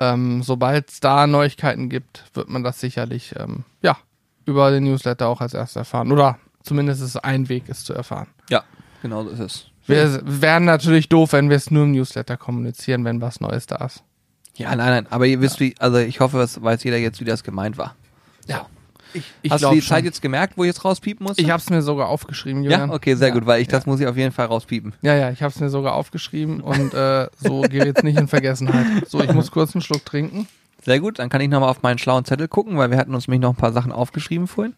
[0.00, 3.98] Ähm, Sobald es da Neuigkeiten gibt, wird man das sicherlich ähm, ja
[4.46, 6.10] über den Newsletter auch als erstes erfahren.
[6.10, 8.28] Oder zumindest ist es ein Weg, es zu erfahren.
[8.48, 8.64] Ja,
[9.02, 9.66] genau so ist es.
[9.86, 13.84] Wir wären natürlich doof, wenn wir es nur im Newsletter kommunizieren, wenn was Neues da
[13.84, 14.02] ist.
[14.54, 15.66] Ja, nein, nein, aber ihr wisst, ja.
[15.66, 17.94] wie, also ich hoffe, es weiß jeder jetzt, wie das gemeint war.
[18.46, 18.66] Ja.
[19.14, 21.38] Ich, ich Hast du die Zeit jetzt gemerkt, wo ich jetzt rauspiepen muss?
[21.38, 22.90] Ich habe es mir sogar aufgeschrieben, Julian.
[22.90, 23.72] Ja, okay, sehr ja, gut, weil ich ja.
[23.72, 24.92] das muss ich auf jeden Fall rauspiepen.
[25.00, 28.28] Ja, ja, ich habe es mir sogar aufgeschrieben und äh, so geht jetzt nicht in
[28.28, 28.86] Vergessenheit.
[29.08, 30.48] So, ich muss kurz einen Schluck trinken.
[30.84, 33.26] Sehr gut, dann kann ich nochmal auf meinen schlauen Zettel gucken, weil wir hatten uns
[33.26, 34.74] nämlich noch ein paar Sachen aufgeschrieben vorhin.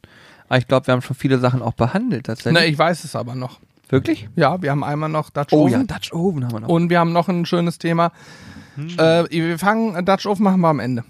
[0.48, 2.54] Aber ich glaube, wir haben schon viele Sachen auch behandelt tatsächlich.
[2.54, 3.58] Na, ich weiß es aber noch.
[3.90, 4.28] Wirklich?
[4.36, 5.74] Ja, wir haben einmal noch Dutch oh, Oven.
[5.74, 6.68] Oh ja, Dutch Oven haben wir noch.
[6.68, 8.12] Und wir haben noch ein schönes Thema.
[8.76, 8.98] Hm.
[8.98, 11.04] Äh, wir fangen, Dutch Oven machen wir am Ende.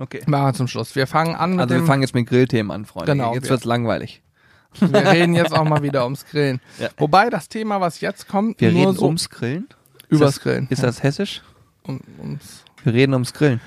[0.00, 0.22] Okay.
[0.26, 0.96] Machen wir zum Schluss.
[0.96, 3.12] Wir fangen an mit Also wir fangen jetzt mit Grillthemen an, Freunde.
[3.12, 3.34] Genau.
[3.34, 4.22] Jetzt wird's langweilig.
[4.80, 6.60] Wir reden jetzt auch mal wieder ums Grillen.
[6.78, 6.88] Ja.
[6.96, 9.68] Wobei das Thema, was jetzt kommt, wir reden so ums Grillen.
[10.08, 10.66] Übers ist Grillen.
[10.70, 11.42] Ist das hessisch?
[11.82, 13.60] Um, ums wir reden ums Grillen.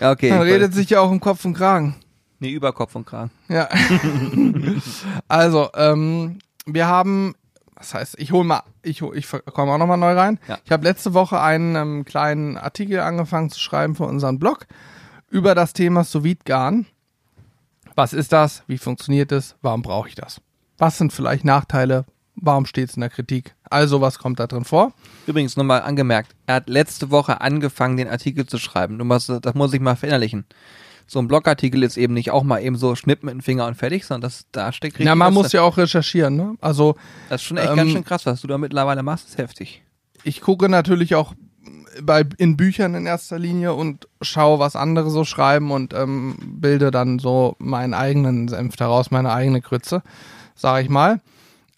[0.00, 0.30] Ja, okay.
[0.30, 1.96] Man redet sich ja auch um Kopf und Kragen.
[2.38, 3.30] Nee, über Kopf und Kragen.
[3.48, 3.68] Ja.
[5.28, 7.34] also, ähm, wir haben,
[7.76, 10.38] das heißt, ich hole mal, ich, hol- ich komme auch nochmal neu rein.
[10.48, 10.58] Ja.
[10.64, 14.66] Ich habe letzte Woche einen ähm, kleinen Artikel angefangen zu schreiben für unseren Blog
[15.30, 16.86] über das Thema sous garn
[17.94, 18.62] Was ist das?
[18.66, 19.56] Wie funktioniert es?
[19.62, 20.40] Warum brauche ich das?
[20.78, 22.04] Was sind vielleicht Nachteile?
[22.36, 23.54] Warum steht es in der Kritik?
[23.68, 24.92] Also, was kommt da drin vor?
[25.26, 28.98] Übrigens nochmal angemerkt, er hat letzte Woche angefangen, den Artikel zu schreiben.
[28.98, 30.46] Du musst, das muss ich mal verinnerlichen.
[31.06, 33.74] So ein Blogartikel ist eben nicht auch mal eben so schnipp mit dem Finger und
[33.74, 36.36] fertig, sondern das, da steckt richtig Ja, man muss ja auch recherchieren.
[36.36, 36.54] Ne?
[36.60, 36.96] Also,
[37.28, 39.82] Das ist schon echt ähm, ganz schön krass, was du da mittlerweile machst, ist heftig.
[40.24, 41.34] ich gucke natürlich auch
[42.02, 46.90] bei, in Büchern in erster Linie und schaue, was andere so schreiben und ähm, bilde
[46.90, 50.02] dann so meinen eigenen Senf daraus, meine eigene Grütze,
[50.54, 51.20] sage ich mal.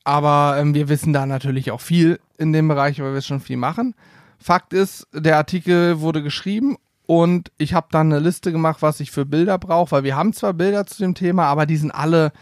[0.05, 3.57] Aber ähm, wir wissen da natürlich auch viel in dem Bereich, weil wir schon viel
[3.57, 3.95] machen.
[4.39, 9.11] Fakt ist, der Artikel wurde geschrieben und ich habe dann eine Liste gemacht, was ich
[9.11, 12.33] für Bilder brauche, weil wir haben zwar Bilder zu dem Thema, aber die sind alle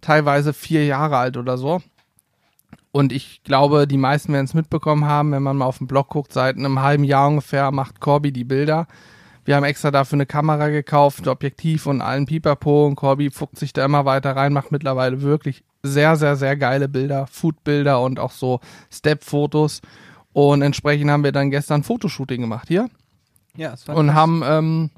[0.00, 1.82] teilweise vier Jahre alt oder so.
[2.92, 6.08] Und ich glaube, die meisten werden es mitbekommen haben, wenn man mal auf den Blog
[6.08, 8.86] guckt, seit einem halben Jahr ungefähr macht Corby die Bilder.
[9.44, 13.58] Wir haben extra dafür eine Kamera gekauft, ein Objektiv und allen Pipapo und Corby fuckt
[13.58, 18.18] sich da immer weiter rein, macht mittlerweile wirklich sehr, sehr, sehr geile Bilder, Foodbilder und
[18.18, 18.60] auch so
[18.92, 19.80] Step-Fotos.
[20.32, 22.88] Und entsprechend haben wir dann gestern ein Fotoshooting gemacht hier
[23.56, 24.16] Ja, es war und krass.
[24.16, 24.90] haben ähm,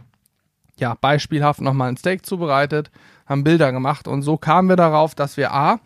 [0.78, 2.90] ja beispielhaft nochmal ein Steak zubereitet,
[3.26, 5.78] haben Bilder gemacht und so kamen wir darauf, dass wir A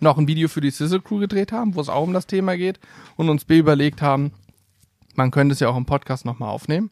[0.00, 2.56] noch ein Video für die Sizzle Crew gedreht haben, wo es auch um das Thema
[2.56, 2.80] geht
[3.16, 4.32] und uns B überlegt haben,
[5.14, 6.90] man könnte es ja auch im Podcast nochmal aufnehmen,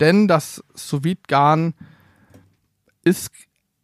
[0.00, 1.74] denn das sous garn
[3.04, 3.30] ist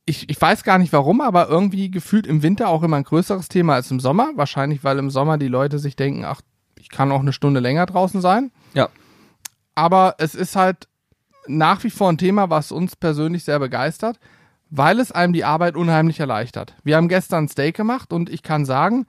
[0.04, 3.48] ich, ich weiß gar nicht warum, aber irgendwie gefühlt im Winter auch immer ein größeres
[3.48, 4.30] Thema als im Sommer.
[4.36, 6.40] Wahrscheinlich, weil im Sommer die Leute sich denken, ach,
[6.78, 8.50] ich kann auch eine Stunde länger draußen sein.
[8.72, 8.88] Ja,
[9.78, 10.88] aber es ist halt
[11.46, 14.18] nach wie vor ein Thema, was uns persönlich sehr begeistert,
[14.70, 16.74] weil es einem die Arbeit unheimlich erleichtert.
[16.84, 19.06] Wir haben gestern ein Steak gemacht und ich kann sagen,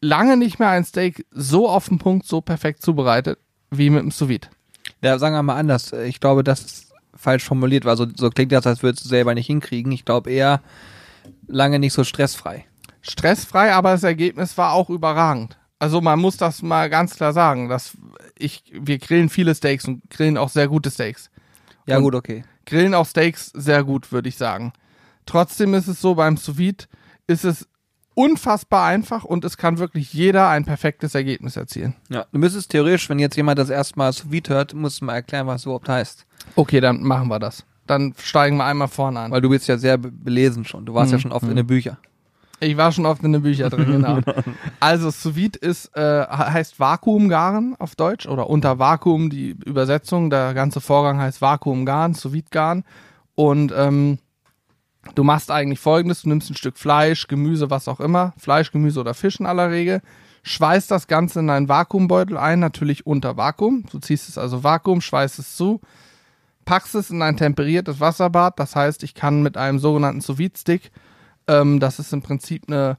[0.00, 3.38] lange nicht mehr ein Steak so auf den Punkt, so perfekt zubereitet
[3.70, 4.48] wie mit dem Sous Vide.
[5.02, 5.92] Ja, sagen wir mal anders.
[5.92, 9.34] Ich glaube, das ist falsch formuliert, weil so, so klingt das, als würdest du selber
[9.34, 9.92] nicht hinkriegen.
[9.92, 10.62] Ich glaube eher
[11.46, 12.64] lange nicht so stressfrei.
[13.02, 15.58] Stressfrei, aber das Ergebnis war auch überragend.
[15.78, 17.96] Also man muss das mal ganz klar sagen, dass
[18.36, 21.30] ich, wir grillen viele Steaks und grillen auch sehr gute Steaks.
[21.86, 22.44] Ja, Und- gut, okay.
[22.68, 24.72] Grillen auch Steaks sehr gut, würde ich sagen.
[25.26, 26.84] Trotzdem ist es so, beim Sous Vide
[27.26, 27.66] ist es
[28.14, 31.94] unfassbar einfach und es kann wirklich jeder ein perfektes Ergebnis erzielen.
[32.08, 35.04] Ja, du müsstest theoretisch, wenn jetzt jemand das erste Mal sous vide hört, musst du
[35.04, 36.26] mal erklären, was es überhaupt heißt.
[36.56, 37.64] Okay, dann machen wir das.
[37.86, 39.30] Dann steigen wir einmal vorne an.
[39.30, 40.84] Weil du bist ja sehr be- belesen schon.
[40.84, 41.96] Du warst ja Mhm, schon oft in den Büchern.
[42.60, 44.18] Ich war schon oft in den Büchern drin, genau.
[44.80, 50.30] Also Sous Vide ist, äh, heißt Vakuumgaren auf Deutsch oder unter Vakuum die Übersetzung.
[50.30, 52.84] Der ganze Vorgang heißt Vakuumgaren, Sous Vide Garen.
[53.36, 54.18] Und ähm,
[55.14, 59.00] du machst eigentlich folgendes, du nimmst ein Stück Fleisch, Gemüse, was auch immer, Fleisch, Gemüse
[59.00, 60.02] oder Fisch in aller Regel,
[60.42, 63.84] schweißt das Ganze in einen Vakuumbeutel ein, natürlich unter Vakuum.
[63.90, 65.80] Du ziehst es also Vakuum, schweißt es zu,
[66.64, 68.58] packst es in ein temperiertes Wasserbad.
[68.58, 70.90] Das heißt, ich kann mit einem sogenannten Sous Vide Stick
[71.48, 72.98] ähm, das ist im Prinzip eine,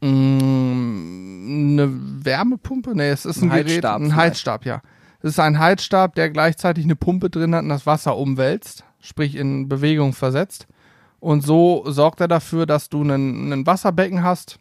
[0.00, 2.94] mm, eine Wärmepumpe.
[2.94, 4.16] Nee, es ist ein, Ein Gerät, Heizstab ein vielleicht.
[4.18, 4.82] Heizstab, ja.
[5.22, 9.36] Es ist ein Heizstab, der gleichzeitig eine Pumpe drin hat und das Wasser umwälzt, sprich
[9.36, 10.66] in Bewegung versetzt.
[11.20, 14.58] Und so sorgt er dafür, dass du einen, einen Wasserbecken hast.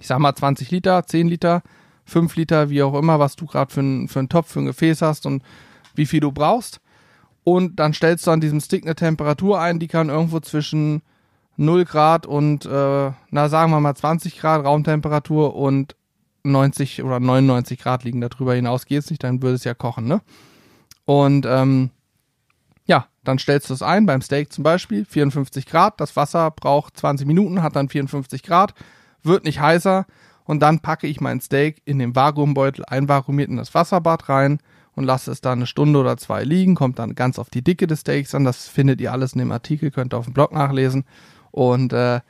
[0.00, 1.62] Ich sag mal 20 Liter, 10 Liter,
[2.04, 5.02] 5 Liter, wie auch immer, was du gerade für, für einen Topf, für ein Gefäß
[5.02, 5.42] hast und
[5.94, 6.80] wie viel du brauchst.
[7.44, 11.02] Und dann stellst du an diesem Stick eine Temperatur ein, die kann irgendwo zwischen
[11.56, 15.96] 0 Grad und, äh, na sagen wir mal 20 Grad Raumtemperatur und
[16.44, 18.20] 90 oder 99 Grad liegen.
[18.20, 20.20] Darüber hinaus geht's nicht, dann würde es ja kochen, ne?
[21.04, 21.90] Und ähm,
[22.86, 26.00] ja, dann stellst du es ein, beim Steak zum Beispiel, 54 Grad.
[26.00, 28.74] Das Wasser braucht 20 Minuten, hat dann 54 Grad,
[29.22, 30.06] wird nicht heißer.
[30.44, 34.60] Und dann packe ich mein Steak in den Vakuumbeutel einvakuumiert in das Wasserbad rein
[34.94, 36.76] und lasse es da eine Stunde oder zwei liegen.
[36.76, 38.44] Kommt dann ganz auf die Dicke des Steaks an.
[38.44, 41.04] Das findet ihr alles in dem Artikel, könnt ihr auf dem Blog nachlesen.
[41.56, 42.20] Und äh,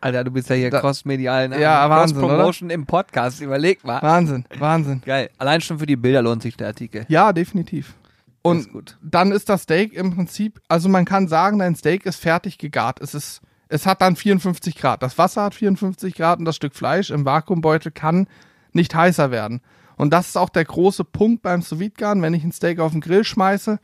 [0.00, 1.50] Alter, du bist ja hier Da- cross-medial.
[1.50, 1.60] Ne?
[1.60, 2.26] Ja, Wahnsinn, oder?
[2.26, 4.02] Cross-Promotion im Podcast, überleg mal.
[4.02, 5.00] Wahnsinn, Wahnsinn.
[5.06, 5.30] Geil.
[5.38, 7.04] Allein schon für die Bilder lohnt sich der Artikel.
[7.08, 7.94] Ja, definitiv.
[8.42, 8.98] Und ist gut.
[9.00, 13.00] dann ist das Steak im Prinzip, also man kann sagen, dein Steak ist fertig gegart.
[13.00, 15.00] Es ist, es hat dann 54 Grad.
[15.04, 18.26] Das Wasser hat 54 Grad und das Stück Fleisch im Vakuumbeutel kann
[18.72, 19.60] nicht heißer werden.
[19.96, 23.00] Und das ist auch der große Punkt beim sous Wenn ich ein Steak auf den
[23.00, 23.78] Grill schmeiße,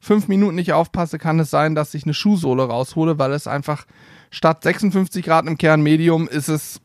[0.00, 3.86] fünf Minuten nicht aufpasse, kann es sein, dass ich eine Schuhsohle raushole, weil es einfach
[4.34, 6.80] statt 56 Grad im Kern Medium ist es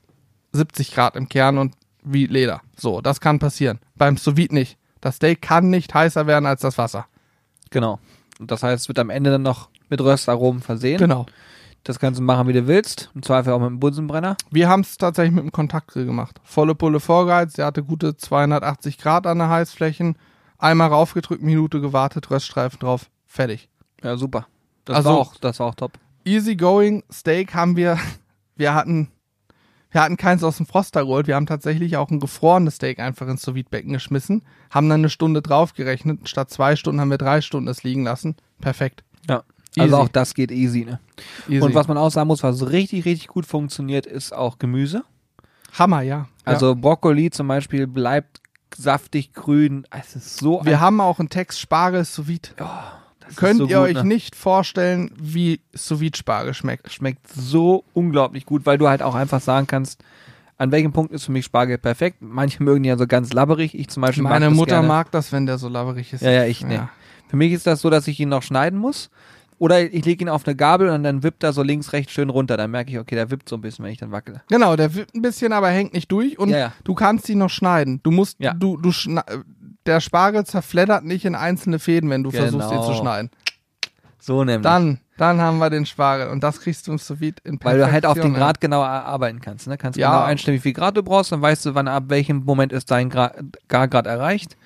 [0.53, 2.61] 70 Grad im Kern und wie Leder.
[2.77, 3.79] So, das kann passieren.
[3.95, 4.77] Beim sous nicht.
[5.01, 7.05] Das Steak kann nicht heißer werden als das Wasser.
[7.69, 7.99] Genau.
[8.39, 10.97] Und das heißt, es wird am Ende dann noch mit Röstaromen versehen.
[10.97, 11.25] Genau.
[11.83, 13.09] Das kannst du machen, wie du willst.
[13.15, 14.35] Im Zweifel auch mit dem Bunsenbrenner.
[14.51, 16.39] Wir haben es tatsächlich mit dem Kontaktgrill gemacht.
[16.43, 20.17] Volle Pulle vorgeheizt, der hatte gute 280 Grad an der Heißflächen.
[20.57, 23.69] Einmal raufgedrückt, Minute gewartet, Röststreifen drauf, fertig.
[24.03, 24.47] Ja, super.
[24.85, 25.93] Das, Also- war, auch, das war auch top.
[26.25, 27.97] Easy going Steak haben wir,
[28.55, 29.09] wir hatten,
[29.91, 31.27] wir hatten keins aus dem Froster geholt.
[31.27, 35.09] Wir haben tatsächlich auch ein gefrorenes Steak einfach ins sous becken geschmissen, haben dann eine
[35.09, 36.29] Stunde draufgerechnet.
[36.29, 38.35] Statt zwei Stunden haben wir drei Stunden es liegen lassen.
[38.61, 39.03] Perfekt.
[39.27, 39.43] Ja.
[39.75, 39.81] Easy.
[39.81, 40.99] Also auch das geht easy, ne?
[41.47, 41.61] Easy.
[41.61, 45.03] Und was man auch sagen muss, was richtig, richtig gut funktioniert, ist auch Gemüse.
[45.77, 46.27] Hammer, ja.
[46.43, 48.41] Also Brokkoli zum Beispiel bleibt
[48.75, 49.85] saftig grün.
[49.91, 50.65] Es ist so ja.
[50.65, 52.49] wir haben auch einen Text Spargel sous vide.
[52.57, 52.98] ist
[53.35, 54.03] Könnt so ihr gut, euch ne?
[54.05, 56.91] nicht vorstellen, wie sous Spargel schmeckt.
[56.91, 60.03] schmeckt so unglaublich gut, weil du halt auch einfach sagen kannst,
[60.57, 62.17] an welchem Punkt ist für mich Spargel perfekt.
[62.21, 63.73] Manche mögen ja so ganz labberig.
[63.77, 64.87] Ich zum Beispiel Meine mag das Mutter gerne.
[64.87, 66.21] mag das, wenn der so laberig ist.
[66.21, 66.89] Ja, ja, ich ne.
[67.29, 69.09] Für mich ist das so, dass ich ihn noch schneiden muss.
[69.57, 72.29] Oder ich lege ihn auf eine Gabel und dann wippt er so links, rechts schön
[72.29, 72.55] runter.
[72.55, 74.41] Dann merke ich, okay, der wippt so ein bisschen, wenn ich dann wackele.
[74.49, 76.73] Genau, der wippt ein bisschen, aber hängt nicht durch und Ja, ja.
[76.85, 77.99] du kannst ihn noch schneiden.
[78.01, 78.53] Du musst, Ja.
[78.53, 78.91] du, du
[79.85, 82.87] der Spargel zerfleddert nicht in einzelne Fäden, wenn du versuchst, ihn Genau.
[82.87, 83.29] zu schneiden.
[84.19, 84.63] So nämlich.
[84.63, 87.89] Dann, dann haben wir den Spargel und das kriegst du im sous in Weil du
[87.91, 89.67] halt auf den Perfektion, Grad genau arbeiten kannst.
[89.67, 89.77] Ne?
[89.77, 90.11] Kannst Ja.
[90.11, 92.91] genau einstellen, wie viel Grad du brauchst, dann weißt du, wann ab welchem Moment ist
[92.91, 93.31] dein Gra
[93.69, 94.57] Gargrad erreicht.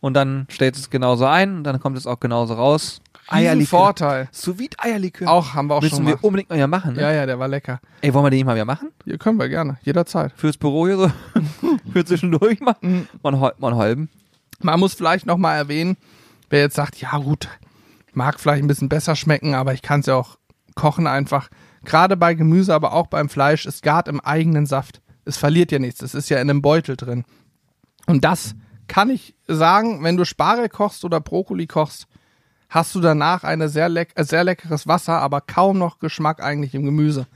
[0.00, 3.00] Und dann stellst du es genauso ein und dann kommt es auch genauso raus.
[3.32, 3.36] ja.
[3.52, 4.28] Riesen Vorteil.
[4.30, 5.28] Sous Eierlikör.
[5.28, 6.20] Auch haben wir auch Müssen schon wir mal.
[6.22, 6.94] unbedingt mal wieder machen.
[6.94, 7.02] Ne?
[7.02, 7.80] Ja, ja, der war lecker.
[8.00, 8.90] Ey, wollen wir den nicht mal wieder machen?
[9.04, 10.32] Hier können wir gerne, jederzeit.
[10.36, 11.12] Fürs Büro hier so?
[11.92, 12.76] Für zwischendurch mal?
[12.80, 13.08] Mhm.
[13.22, 14.08] Man, hol- man halben.
[14.60, 15.96] Man muss vielleicht noch mal erwähnen,
[16.50, 17.48] wer jetzt sagt, ja gut,
[18.12, 20.38] mag vielleicht ein bisschen besser schmecken, aber ich kann es ja auch
[20.74, 21.48] kochen einfach.
[21.84, 25.00] Gerade bei Gemüse, aber auch beim Fleisch, es gart im eigenen Saft.
[25.24, 27.24] Es verliert ja nichts, es ist ja in einem Beutel drin.
[28.06, 28.54] Und das
[28.88, 32.06] kann ich sagen, wenn du Spargel kochst oder Brokkoli kochst,
[32.70, 36.74] hast du danach eine sehr, leck äh, sehr leckeres Wasser, aber kaum noch Geschmack eigentlich
[36.74, 37.26] im Gemüse.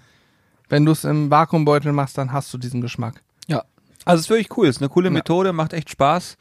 [0.68, 3.22] Wenn du es im Vakuumbeutel machst, dann hast du diesen Geschmack.
[3.46, 3.62] Ja.
[4.06, 4.66] Also es ist wirklich cool.
[4.66, 5.12] Es ist eine coole Ja.
[5.12, 6.38] Methode, macht echt Spaß.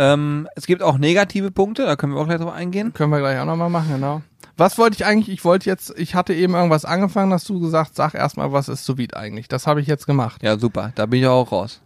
[0.00, 2.94] Ähm, es gibt auch negative Punkte, da können wir auch gleich drauf eingehen.
[2.94, 4.22] Können wir gleich auch nochmal machen, genau.
[4.56, 5.28] Was wollte ich eigentlich?
[5.28, 8.86] Ich wollte jetzt, ich hatte eben irgendwas angefangen, hast du gesagt, sag erstmal, was ist
[8.86, 9.46] sous vide eigentlich?
[9.46, 10.42] Das habe ich jetzt gemacht.
[10.42, 10.92] Ja, super.
[10.94, 11.82] Da bin ich auch raus.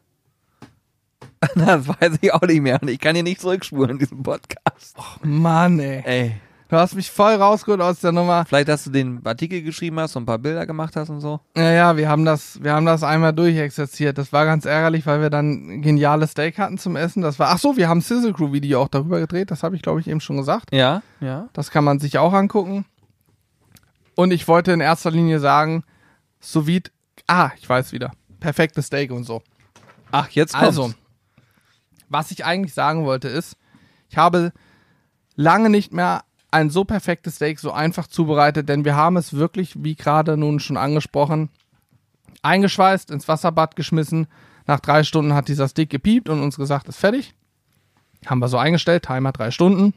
[1.56, 2.80] Das weiß ich auch nicht mehr.
[2.80, 4.96] Und ich kann hier nicht zurückspulen in diesem Podcast.
[5.22, 6.02] Mann, ey.
[6.06, 6.34] Ey.
[6.68, 8.46] Du hast mich voll rausgeholt aus der Nummer.
[8.46, 11.40] Vielleicht, dass du den Artikel geschrieben hast und ein paar Bilder gemacht hast und so.
[11.56, 14.16] Ja, ja, wir haben das, wir haben das einmal durchexerziert.
[14.16, 17.22] Das war ganz ärgerlich, weil wir dann geniales Steak hatten zum Essen.
[17.22, 19.50] Das war, ach so, wir haben Sizzle Crew Video auch darüber gedreht.
[19.50, 20.74] Das habe ich, glaube ich, eben schon gesagt.
[20.74, 21.48] Ja, ja.
[21.52, 22.86] Das kann man sich auch angucken.
[24.14, 25.84] Und ich wollte in erster Linie sagen,
[26.40, 26.90] sous vide,
[27.26, 28.12] ah, ich weiß wieder.
[28.40, 29.42] Perfektes Steak und so.
[30.12, 30.66] Ach, jetzt kommt's.
[30.66, 30.94] Also,
[32.08, 33.56] was ich eigentlich sagen wollte ist,
[34.08, 34.52] ich habe
[35.36, 36.22] lange nicht mehr
[36.54, 40.60] ein so perfektes Steak so einfach zubereitet, denn wir haben es wirklich, wie gerade nun
[40.60, 41.48] schon angesprochen,
[42.42, 44.28] eingeschweißt, ins Wasserbad geschmissen.
[44.64, 47.34] Nach drei Stunden hat dieser Stick gepiept und uns gesagt, ist fertig.
[48.24, 49.94] Haben wir so eingestellt, Timer drei Stunden,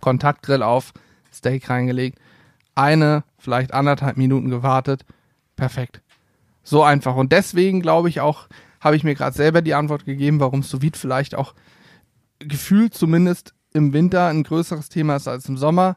[0.00, 0.94] Kontaktgrill auf,
[1.32, 2.18] Steak reingelegt,
[2.74, 5.04] eine, vielleicht anderthalb Minuten gewartet,
[5.54, 6.00] perfekt.
[6.62, 7.14] So einfach.
[7.14, 8.48] Und deswegen glaube ich auch,
[8.80, 11.54] habe ich mir gerade selber die Antwort gegeben, warum sous vielleicht auch
[12.38, 15.96] gefühlt zumindest im Winter ein größeres Thema ist als im Sommer.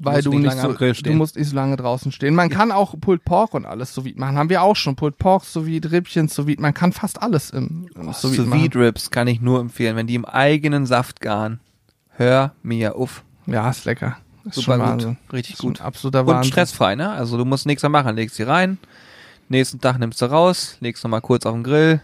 [0.00, 2.36] Weil du nicht nicht lange so, du musst nicht so lange draußen stehen.
[2.36, 4.38] Man kann auch Pulled Pork und alles sous vide machen.
[4.38, 4.94] Haben wir auch schon.
[4.94, 6.62] Pulled Pork sous vide, Rippchen sous vide.
[6.62, 10.14] Man kann fast alles im, im vide Sous Ribs kann ich nur empfehlen, wenn die
[10.14, 11.58] im eigenen Saft garen.
[12.10, 13.24] Hör mir auf.
[13.46, 14.18] Ja, ist lecker.
[14.44, 14.86] Ist Super gut.
[14.86, 15.16] Wahnsinn.
[15.32, 15.80] Richtig Ist gut.
[15.80, 16.52] Absoluter Und Wahnsinn.
[16.52, 17.10] stressfrei, ne?
[17.10, 18.14] Also du musst nichts mehr machen.
[18.14, 18.78] Legst sie rein,
[19.48, 22.00] nächsten Tag nimmst du raus, legst nochmal kurz auf den Grill,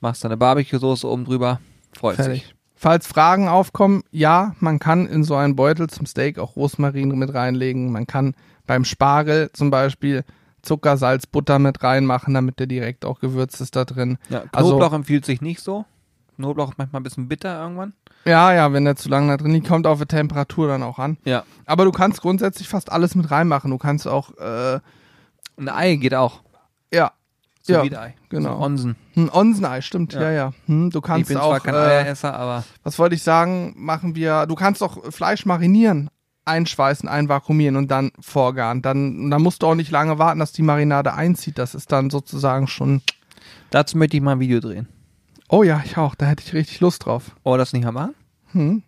[0.00, 1.60] machst deine Barbecue-Soße oben drüber,
[1.92, 2.54] freut sich.
[2.82, 7.34] Falls Fragen aufkommen, ja, man kann in so einen Beutel zum Steak auch Rosmarin mit
[7.34, 7.92] reinlegen.
[7.92, 8.34] Man kann
[8.66, 10.24] beim Spargel zum Beispiel
[10.62, 14.16] Zucker, Salz, Butter mit reinmachen, damit der direkt auch gewürzt ist da drin.
[14.30, 15.84] Ja, Also- Knoblauch empfiehlt sich nicht so.
[16.36, 17.92] Knoblauch ist manchmal ein bisschen bitter irgendwann.
[18.24, 20.98] Ja, ja, wenn der zu lange da drin liegt, kommt auf die Temperatur dann auch
[20.98, 21.18] an.
[21.26, 21.44] Ja.
[21.66, 23.70] Aber du kannst grundsätzlich fast alles mit reinmachen.
[23.70, 24.80] Du kannst auch, äh,
[25.58, 26.40] Ein Ei geht auch.
[27.70, 28.14] Ja, So Ja, wie Ei.
[28.28, 28.56] genau.
[28.58, 28.96] So Onsen.
[29.16, 30.30] ein Onsenei, stimmt, ja, Ja.
[30.30, 30.52] ja.
[30.66, 33.74] Hm, du Ich kannst bin auch, zwar kein äh, Eieresser, aber was wollte ich sagen,
[33.76, 36.10] machen wir, du kannst auch Fleisch marinieren,
[36.44, 38.82] einschweißen, einvakuumieren und dann vorgaren.
[38.82, 41.58] Dann, dann musst du auch nicht lange warten, dass die Marinade einzieht.
[41.58, 43.02] Das ist dann sozusagen schon,
[43.70, 44.88] dazu möchte ich mal ein Video drehen.
[45.48, 47.36] oh ja, ich auch, da hätte ich richtig Lust drauf.
[47.44, 48.14] Oh, das nicht machen?
[48.52, 48.82] Hm.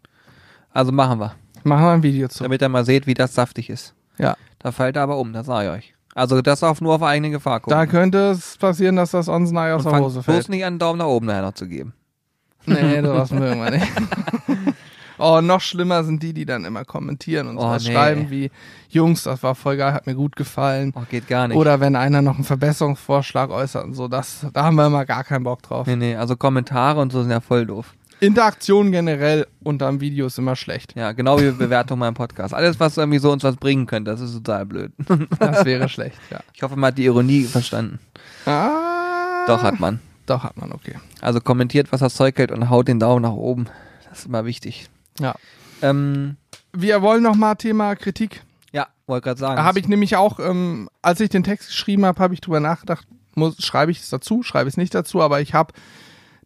[0.72, 1.34] Also machen wir.
[1.64, 2.42] Machen wir ein Video zu.
[2.42, 3.94] Damit ihr mal seht, wie das saftig ist.
[4.18, 4.36] Ja.
[4.58, 5.91] Da fällt er aber um, das sage ich euch.
[6.14, 7.76] Also das auf nur auf eigene Gefahr gucken.
[7.78, 10.48] Da könnte es passieren, dass das Onsenei aus Und der Hose bloß fällt.
[10.50, 11.94] nicht an, einen Daumen nach oben nachher noch zu geben.
[12.66, 13.86] Nee, das mögen wir nicht.
[15.18, 17.92] Oh, noch schlimmer sind die, die dann immer kommentieren und Oh, was nee.
[17.92, 18.50] schreiben wie,
[18.88, 20.92] Jungs, das war voll geil, hat mir gut gefallen.
[20.96, 21.56] Oh, geht gar nicht.
[21.56, 25.22] Oder wenn einer noch einen Verbesserungsvorschlag äußert und so, das, da haben wir immer gar
[25.22, 25.86] keinen Bock drauf.
[25.86, 27.94] Nee, nee, also Kommentare und so sind ja voll doof.
[28.22, 30.94] Interaktion generell unterm Video ist immer schlecht.
[30.96, 32.54] Ja, genau wie Bewertung beim Podcast.
[32.54, 34.92] Alles, was irgendwie so uns was bringen könnte, das ist total blöd.
[35.40, 36.38] Das wäre schlecht, ja.
[36.54, 37.98] Ich hoffe, man hat die Ironie verstanden.
[38.46, 40.00] Ah, Doch, hat man.
[40.26, 40.94] Doch, hat man, okay.
[41.20, 43.66] Also kommentiert, was das Zeug hält und haut den Daumen nach oben.
[44.08, 44.88] Das ist immer wichtig.
[45.18, 45.34] Ja.
[45.82, 46.36] Ähm,
[46.72, 48.42] Wir wollen noch mal Thema Kritik.
[48.72, 49.56] ja, wollte gerade sagen.
[49.56, 52.60] Da habe ich nämlich auch, ähm, als ich den Text geschrieben habe, habe ich drüber
[52.60, 53.04] nachgedacht,
[53.34, 55.72] muss, schreibe ich es dazu, schreibe ich es nicht dazu, aber ich habe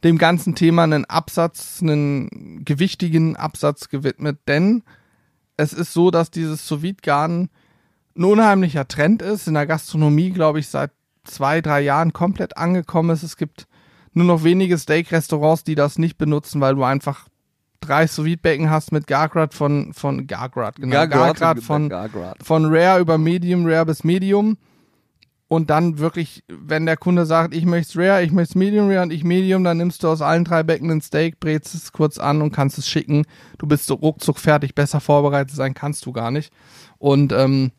[0.05, 4.83] dem ganzen Thema einen Absatz, einen gewichtigen Absatz gewidmet, denn
[5.57, 7.49] es ist so, dass dieses sous garn
[8.17, 10.91] ein unheimlicher Trend ist, in der Gastronomie, glaube ich, seit
[11.25, 13.23] zwei, drei Jahren komplett angekommen ist.
[13.23, 13.67] Es gibt
[14.13, 17.29] nur noch wenige Steak-Restaurants, die das nicht benutzen, weil du einfach
[17.81, 22.43] drei sous becken hast mit Gargrad von, von Gargrad, genau, Gargrad, Gargrad von, Gargrad.
[22.43, 24.57] von Rare über Medium, Rare bis Medium.
[25.49, 29.13] Und dann wirklich, wenn der Kunde sagt, ich möchte Rare, ich möchte Medium Rare und
[29.13, 32.43] ich Medium, dann nimmst du aus allen drei Becken ein Steak, brätst es kurz an
[32.43, 33.27] und kannst es schicken.
[33.59, 36.53] Du bist so ruckzuck fertig, besser vorbereitet sein kannst du gar nicht.
[36.99, 37.71] Und ähm,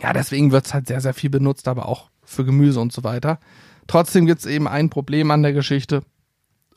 [0.00, 3.02] ja, deswegen wird es halt sehr, sehr viel benutzt, aber auch für Gemüse und so
[3.02, 3.40] weiter.
[3.88, 6.02] Trotzdem gibt es eben ein Problem an der Geschichte.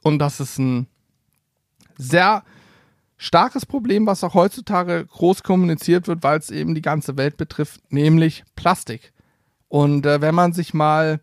[0.02, 0.88] Und das ist ein
[1.98, 2.44] sehr
[3.18, 7.82] starkes Problem, was auch heutzutage groß kommuniziert wird, weil es eben die ganze Welt betrifft,
[7.92, 9.14] nämlich Plastik.
[9.76, 11.20] Und äh, wenn man sich mal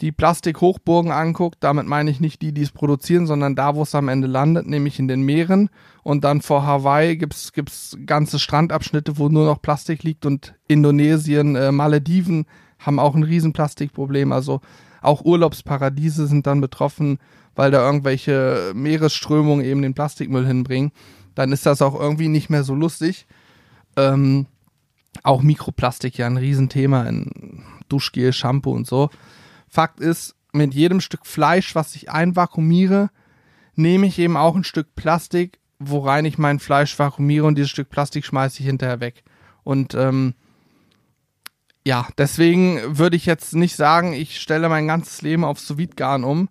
[0.00, 3.96] die Plastikhochburgen anguckt, damit meine ich nicht die, die es produzieren, sondern da, wo es
[3.96, 5.70] am Ende landet, nämlich in den Meeren.
[6.04, 11.56] Und dann vor Hawaii gibt's gibt's ganze Strandabschnitte, wo nur noch Plastik liegt und Indonesien,
[11.56, 12.46] äh, Malediven
[12.78, 14.30] haben auch ein riesen Plastikproblem.
[14.30, 14.60] Also
[15.02, 17.18] auch Urlaubsparadiese sind dann betroffen,
[17.56, 20.92] weil da irgendwelche Meeresströmungen eben den Plastikmüll hinbringen.
[21.34, 23.26] Dann ist das auch irgendwie nicht mehr so lustig.
[23.96, 24.46] Ähm,
[25.22, 29.10] auch Mikroplastik ja ein Riesenthema in Duschgel, Shampoo und so.
[29.68, 33.10] Fakt ist, mit jedem Stück Fleisch, was ich einvakuumiere,
[33.74, 37.90] nehme ich eben auch ein Stück Plastik, worein ich mein Fleisch vakuumiere und dieses Stück
[37.90, 39.24] Plastik schmeiße ich hinterher weg.
[39.64, 40.34] Und ähm,
[41.84, 46.24] ja, deswegen würde ich jetzt nicht sagen, ich stelle mein ganzes Leben auf sous garn
[46.24, 46.48] um.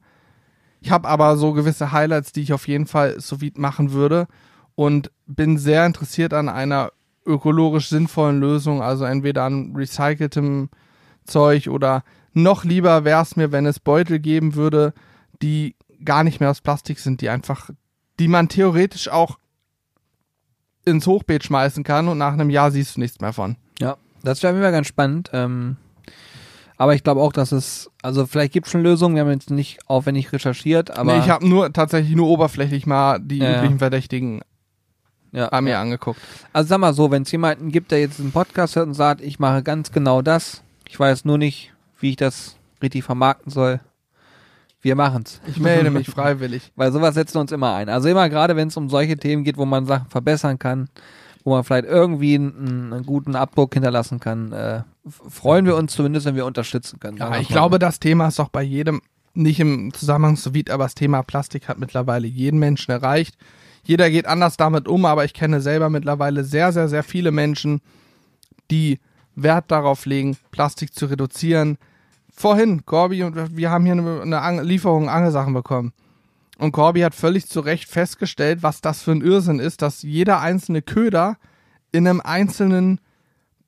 [0.82, 4.28] Ich habe aber so gewisse Highlights, die ich auf jeden Fall sous machen würde
[4.76, 6.92] und bin sehr interessiert an einer
[7.26, 10.70] ökologisch sinnvollen Lösung, also entweder an recyceltem
[11.26, 12.04] Zeug oder
[12.34, 14.94] noch lieber wäre es mir, wenn es Beutel geben würde,
[15.42, 17.70] die gar nicht mehr aus Plastik sind, die einfach,
[18.20, 19.38] die man theoretisch auch
[20.86, 23.56] ins Hochbeet schmeißen kann und nach einem Jahr siehst du nichts mehr von.
[23.80, 25.30] Ja, das wäre mir ganz spannend.
[25.34, 25.78] Ähm,
[26.78, 29.52] aber ich glaube auch, dass es, also vielleicht gibt es schon Lösungen, wir haben jetzt
[29.52, 33.58] nicht aufwendig recherchiert, aber nee, ich habe nur tatsächlich nur oberflächlich mal die ja.
[33.58, 34.42] üblichen Verdächtigen
[35.34, 35.82] ja, an mir ja.
[35.82, 36.22] angeguckt.
[36.54, 39.22] Also sag mal so, wenn es jemanden gibt, der jetzt einen Podcast hört und sagt,
[39.22, 43.82] ich mache ganz genau das, ich weiß nur nicht, wie ich das richtig vermarkten soll,
[44.82, 45.42] wir machen's.
[45.48, 46.72] Ich melde mich freiwillig.
[46.76, 47.90] Weil sowas setzen wir uns immer ein.
[47.90, 50.90] Also immer gerade, wenn es um solche Themen geht, wo man Sachen verbessern kann,
[51.44, 54.84] wo man vielleicht irgendwie einen, einen guten Abdruck hinterlassen kann, äh,
[55.30, 57.18] freuen wir uns zumindest, wenn wir unterstützen können.
[57.18, 59.02] Ja, ich glaube, das Thema ist doch bei jedem,
[59.34, 63.36] nicht im Zusammenhang so wie, aber das Thema Plastik hat mittlerweile jeden Menschen erreicht.
[63.84, 67.82] Jeder geht anders damit um, aber ich kenne selber mittlerweile sehr, sehr, sehr viele Menschen,
[68.72, 69.00] die
[69.36, 71.78] Wert darauf legen, Plastik zu reduzieren.
[72.36, 75.94] Vorhin, Corby und wir haben hier eine, Lieferung Angelsachen bekommen.
[76.58, 80.40] Und Corby hat völlig zu Recht festgestellt, was das für ein Irrsinn ist, dass jeder
[80.40, 81.38] einzelne Köder
[81.92, 83.00] in einem einzelnen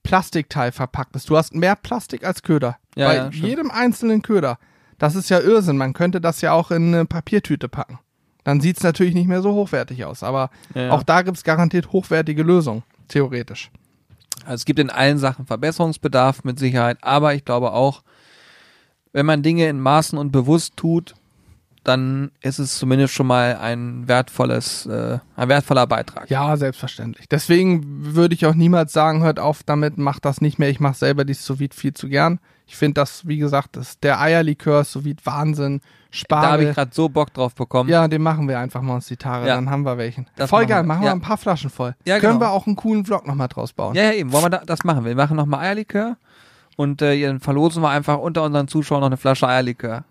[0.03, 1.30] Plastikteil verpackt ist.
[1.30, 2.78] Du hast mehr Plastik als Köder.
[2.95, 4.59] Ja, Bei ja, jedem einzelnen Köder.
[4.97, 5.78] Das ist ja Irrsinn.
[5.78, 7.99] Man könnte das ja auch in eine Papiertüte packen.
[8.45, 10.23] Dann sieht's natürlich nicht mehr so hochwertig aus.
[10.23, 12.83] Aber Ja, auch da gibt's garantiert hochwertige Lösungen.
[13.09, 13.69] Theoretisch.
[14.45, 18.03] Also es gibt in allen Sachen Verbesserungsbedarf mit Sicherheit, aber ich glaube auch,
[19.11, 21.15] wenn man Dinge in Maßen und bewusst tut,
[21.83, 26.29] dann ist es zumindest schon mal ein wertvolles, äh, ein wertvoller Beitrag.
[26.29, 27.29] Ja, selbstverständlich.
[27.29, 30.69] Deswegen würde ich auch niemals sagen, hört auf damit, macht das nicht mehr.
[30.69, 32.39] Ich mache selber die sous viel zu gern.
[32.68, 35.82] Ich finde das, wie gesagt, das der Eierlikör sous Wahnsinn.
[36.30, 36.74] Da habe ich Spargel.
[36.74, 37.89] gerade so Bock drauf bekommen.
[37.89, 39.55] Ja, den machen wir einfach mal uns die Tage, Ja.
[39.55, 40.28] dann haben wir welchen.
[40.38, 40.88] Das voll machen geil, wir.
[40.88, 41.11] machen wir Ja.
[41.13, 41.93] ein paar Flaschen voll.
[42.05, 42.45] Ja, Können genau.
[42.45, 43.95] wir auch einen coolen Vlog nochmal draus bauen.
[43.95, 44.32] Ja, ja, eben.
[44.32, 45.03] Wollen wir da, das machen?
[45.05, 46.16] Wir machen nochmal Eierlikör
[46.78, 50.05] und äh, dann verlosen wir einfach unter unseren Zuschauern noch eine Flasche Eierlikör.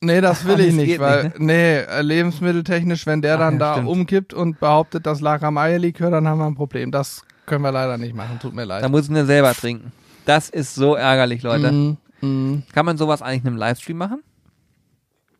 [0.00, 3.52] Nee, das will Das ich nicht, weil, nicht, nee, äh, lebensmitteltechnisch, wenn der Ach dann
[3.54, 3.88] ja, da stimmt.
[3.88, 6.90] umkippt und behauptet, das lag am Eierlikör, dann haben wir ein Problem.
[6.90, 8.82] Das können wir leider nicht machen, tut mir leid.
[8.82, 9.92] Da muss ich mir selber trinken.
[10.26, 11.72] Das ist so ärgerlich, Leute.
[11.72, 12.62] Mm, mm.
[12.72, 14.22] Kann man sowas eigentlich in einem Livestream machen?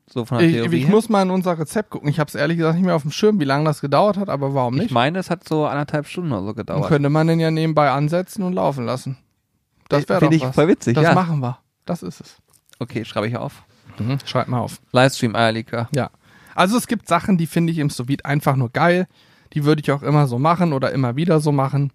[0.06, 0.90] So von der Ich, Theorie ich her.
[0.90, 2.08] muss mal in unser Rezept gucken.
[2.08, 4.28] Ich habe es ehrlich gesagt nicht mehr auf dem Schirm, wie lange das gedauert hat,
[4.28, 4.90] aber warum Ich nicht?
[4.90, 6.88] meine, es hat so anderthalb Stunden oder so Dann gedauert.
[6.88, 9.18] könnte man den ja nebenbei ansetzen und laufen lassen.
[9.88, 10.54] Das wäre doch Finde ich was.
[10.54, 11.14] voll witzig, das ja.
[11.14, 11.58] machen wir.
[11.84, 12.36] Das ist es.
[12.80, 13.62] Okay, schreibe ich auf.
[14.24, 14.80] Schreib mal auf.
[14.92, 15.88] Livestream Eierlikör.
[15.94, 16.10] Ja.
[16.54, 19.06] Also es gibt Sachen, die finde ich im sous einfach nur geil.
[19.52, 21.92] Die würde ich auch immer so machen oder immer wieder so machen.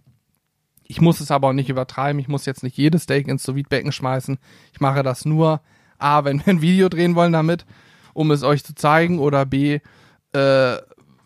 [0.88, 2.20] Ich muss es aber auch nicht übertreiben.
[2.20, 4.38] Ich muss jetzt nicht jedes Steak ins sous becken schmeißen.
[4.74, 5.62] Ich mache das nur,
[5.98, 7.66] A, wenn wir ein Video drehen wollen damit,
[8.14, 9.80] um es euch zu zeigen, oder B,
[10.34, 10.78] äh,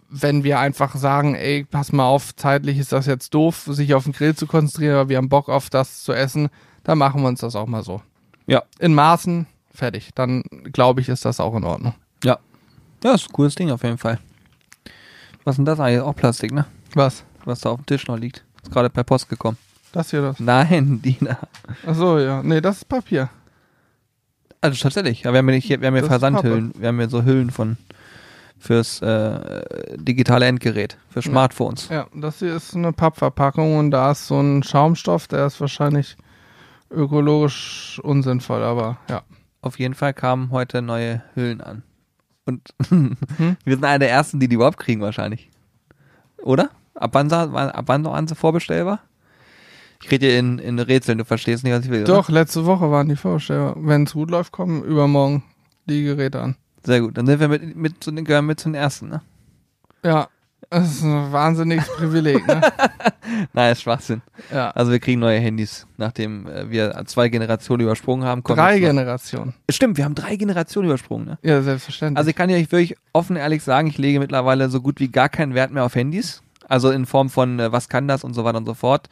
[0.10, 4.06] wenn wir einfach sagen, ey, pass mal auf, zeitlich ist das jetzt doof, sich auf
[4.06, 6.50] den Grill zu konzentrieren, aber wir haben Bock auf das zu essen,
[6.84, 8.02] dann machen wir uns das auch mal so.
[8.48, 8.64] Ja.
[8.80, 10.10] In Maßen, fertig.
[10.16, 10.44] Dann
[10.74, 11.94] glaube ich, ist das auch in Ordnung.
[12.24, 12.40] Ja.
[13.04, 14.20] Ja, ist ein cooles Ding auf jeden Fall.
[15.44, 16.02] Was ist denn das eigentlich?
[16.02, 16.66] Auch Plastik, ne?
[16.96, 17.24] Was?
[17.46, 18.44] Was da auf dem Tisch noch liegt.
[18.64, 19.58] Ist gerade per Post gekommen.
[19.92, 20.40] Das hier das.
[20.40, 21.38] Nein, Dina.
[21.86, 22.44] Ach so, ja.
[22.44, 23.30] Nee, das ist Papier.
[24.62, 25.26] Also tatsächlich.
[25.26, 26.74] Aber wir haben ja, nicht, wir haben ja Das Versandhüllen.
[26.78, 27.78] Wir haben ja so Hüllen von
[28.58, 31.88] fürs äh, digitale Endgerät, für Smartphones.
[31.88, 36.18] Ja, das hier ist eine Pappverpackung und da ist so ein Schaumstoff, der ist wahrscheinlich
[36.92, 39.24] ökologisch unsinnvoll, aber ja.
[39.62, 41.84] Auf jeden Fall kamen heute neue Hüllen an.
[42.46, 45.50] Und wir sind einer der ersten, die die überhaupt kriegen wahrscheinlich.
[46.42, 46.70] Oder?
[47.00, 49.00] Ab wann, ab wann waren sie vorbestellbar?
[50.02, 52.04] Ich rede dir in, in Rätseln, du verstehst nicht, was ich will.
[52.04, 52.14] Oder?
[52.14, 53.88] Doch, letzte Woche waren die Vorstellungen.
[53.88, 55.44] Wenn es gut läuft, kommen übermorgen
[55.86, 56.56] die Geräte an.
[56.84, 57.18] Sehr gut.
[57.18, 59.22] Dann sind wir mit, mit zu den, gehören mit zu den ersten, ne?
[60.04, 60.30] Ja,
[60.70, 62.62] das ist ein wahnsinniges Privileg, ne?
[63.54, 64.22] Nein, ist Schwachsinn.
[64.54, 64.70] Ja.
[64.72, 68.44] Also wir kriegen neue Handys, nachdem äh, wir zwei Generationen übersprungen haben.
[68.44, 69.54] Drei Generationen.
[69.70, 71.38] Stimmt, wir haben drei Generationen übersprungen, ne?
[71.42, 72.18] Ja, selbstverständlich.
[72.18, 75.28] Also ich kann dir wirklich offen ehrlich sagen, ich lege mittlerweile so gut wie gar
[75.28, 76.42] keinen Wert mehr auf Handys.
[76.70, 79.10] Also in Form von, äh, was kann das und so weiter und so fort.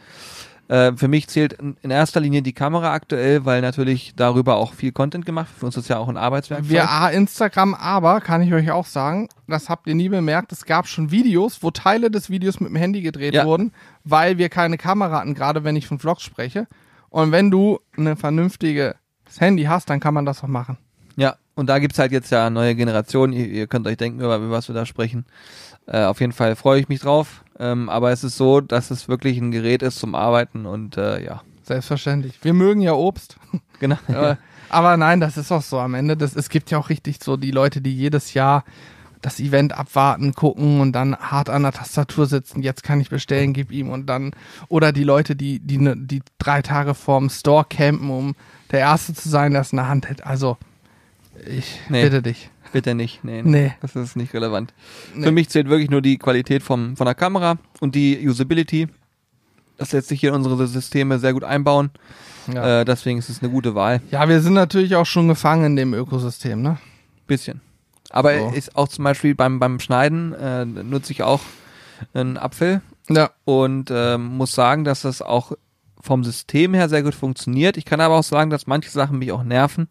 [0.69, 4.73] Äh, für mich zählt in, in erster Linie die Kamera aktuell, weil natürlich darüber auch
[4.73, 5.59] viel Content gemacht wird.
[5.59, 6.69] Für uns ist ja auch ein Arbeitswerkzeug.
[6.69, 10.65] Wir A, Instagram, aber kann ich euch auch sagen, das habt ihr nie bemerkt, es
[10.65, 13.45] gab schon Videos, wo Teile des Videos mit dem Handy gedreht Ja.
[13.45, 13.71] wurden,
[14.03, 16.67] weil wir keine Kamera hatten, gerade wenn ich von Vlogs spreche.
[17.09, 18.95] Und wenn du ein vernünftiges
[19.39, 20.77] Handy hast, dann kann man das auch machen.
[21.15, 23.33] Ja, und da gibt's halt jetzt ja neue Generationen.
[23.33, 25.25] Ihr, ihr könnt euch denken, über, über was wir da sprechen.
[25.87, 27.43] Äh, auf jeden Fall freue ich mich drauf.
[27.59, 31.23] Ähm, aber es ist so, dass es wirklich ein Gerät ist zum Arbeiten und äh,
[31.23, 32.35] ja, Selbstverständlich.
[32.43, 33.37] Wir mögen ja Obst.
[33.79, 33.97] genau.
[34.07, 34.35] Äh,
[34.69, 36.17] aber nein, das ist auch so am Ende.
[36.17, 38.65] Das, es gibt ja auch richtig so die Leute, die jedes Jahr
[39.21, 42.61] das Event abwarten, gucken und dann hart an der Tastatur sitzen.
[42.61, 44.31] Jetzt kann ich bestellen, gib ihm und dann
[44.67, 48.35] oder die Leute, die die ne, die drei Tage vorm Store campen, um
[48.71, 50.25] der Erste zu sein, der es in der Hand hält.
[50.25, 50.57] Also
[51.45, 52.03] ich Nee.
[52.03, 52.49] bitte dich.
[52.73, 53.23] Bitte nicht.
[53.23, 53.73] Nee, Nee.
[53.81, 54.73] Das ist nicht relevant.
[55.15, 55.25] Nee.
[55.25, 58.87] Für mich zählt wirklich nur die Qualität vom, von der Kamera und die Usability.
[59.77, 61.91] Das lässt sich hier in unsere Systeme sehr gut einbauen.
[62.53, 62.81] Ja.
[62.81, 64.01] Äh, deswegen ist es eine gute Wahl.
[64.11, 66.77] ja, wir sind natürlich auch schon gefangen in dem Ökosystem, ne?
[67.27, 67.61] Bisschen.
[68.09, 68.49] Aber So.
[68.55, 71.41] ist auch zum Beispiel beim, beim Schneiden äh, nutze ich auch
[72.13, 73.31] einen Apfel Ja.
[73.43, 75.51] und ähm, muss sagen, dass das auch
[75.99, 77.75] vom System her sehr gut funktioniert.
[77.75, 79.89] Ich kann aber auch sagen, dass manche Sachen mich auch nerven,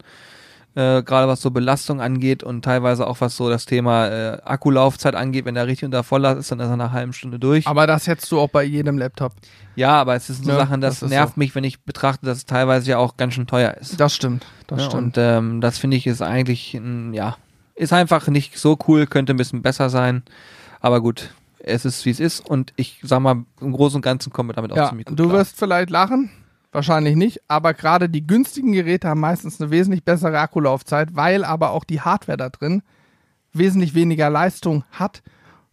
[0.76, 5.14] äh, gerade was so Belastung angeht und teilweise auch was so das Thema äh, Akkulaufzeit
[5.16, 5.44] angeht.
[5.44, 7.66] Wenn der richtig unter Volllast ist, dann ist er nach einer halben Stunde durch.
[7.66, 9.32] Aber das hättest du auch bei jedem Laptop.
[9.74, 11.38] ja, aber es ist so Ja, Sachen, das, das nervt so.
[11.40, 13.98] mich, wenn ich betrachte, dass es teilweise ja auch ganz schön teuer ist.
[13.98, 14.46] Das stimmt.
[14.68, 15.02] Das Ja, stimmt.
[15.02, 17.36] und ähm, das finde ich ist eigentlich, ein, ja,
[17.74, 20.22] ist einfach nicht so cool, könnte ein bisschen besser sein.
[20.80, 24.32] Aber gut, es ist wie es ist und ich sag mal, im Großen und Ganzen
[24.32, 25.38] kommen wir damit auch Ja, ziemlich gut du klar.
[25.38, 26.30] wirst vielleicht lachen,
[26.76, 31.70] wahrscheinlich nicht, aber gerade die günstigen Geräte haben meistens eine wesentlich bessere Akkulaufzeit, weil aber
[31.70, 32.82] auch die Hardware da drin
[33.52, 35.22] wesentlich weniger Leistung hat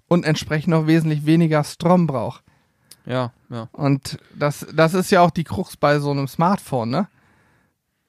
[0.07, 2.43] und entsprechend auch wesentlich weniger Strom braucht.
[3.05, 3.67] Ja, ja.
[3.73, 7.07] Und das, das ist ja auch die Krux bei so einem Smartphone, ne?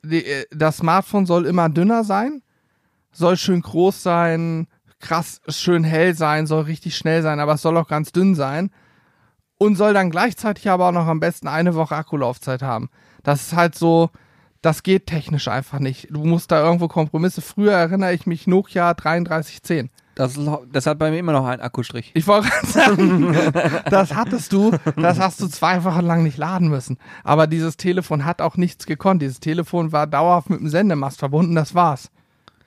[0.05, 2.42] Die, äh, das Smartphone soll immer dünner sein,
[3.11, 4.68] soll schön groß sein,
[5.01, 8.70] krass schön hell sein, soll richtig schnell sein, aber es soll auch ganz dünn sein
[9.65, 12.91] und soll dann gleichzeitig aber auch noch am besten eine Woche Akkulaufzeit haben.
[13.23, 14.11] Das ist halt so,
[14.61, 16.09] das geht technisch einfach nicht.
[16.11, 17.41] Du musst da irgendwo Kompromisse.
[17.41, 19.91] Früher erinnere ich mich Nokia 3310.
[20.15, 20.39] Das,
[20.73, 22.12] das hat bei mir immer noch einen Akkustrich.
[22.15, 23.37] Ich wollte gerade sagen,
[23.91, 26.99] das hattest du, das hast du zwei Wochen lang nicht laden müssen.
[27.25, 29.23] Aber dieses Telefon hat auch nichts gekonnt.
[29.23, 32.11] Dieses Telefon war dauerhaft mit dem Sendemast verbunden, das war's.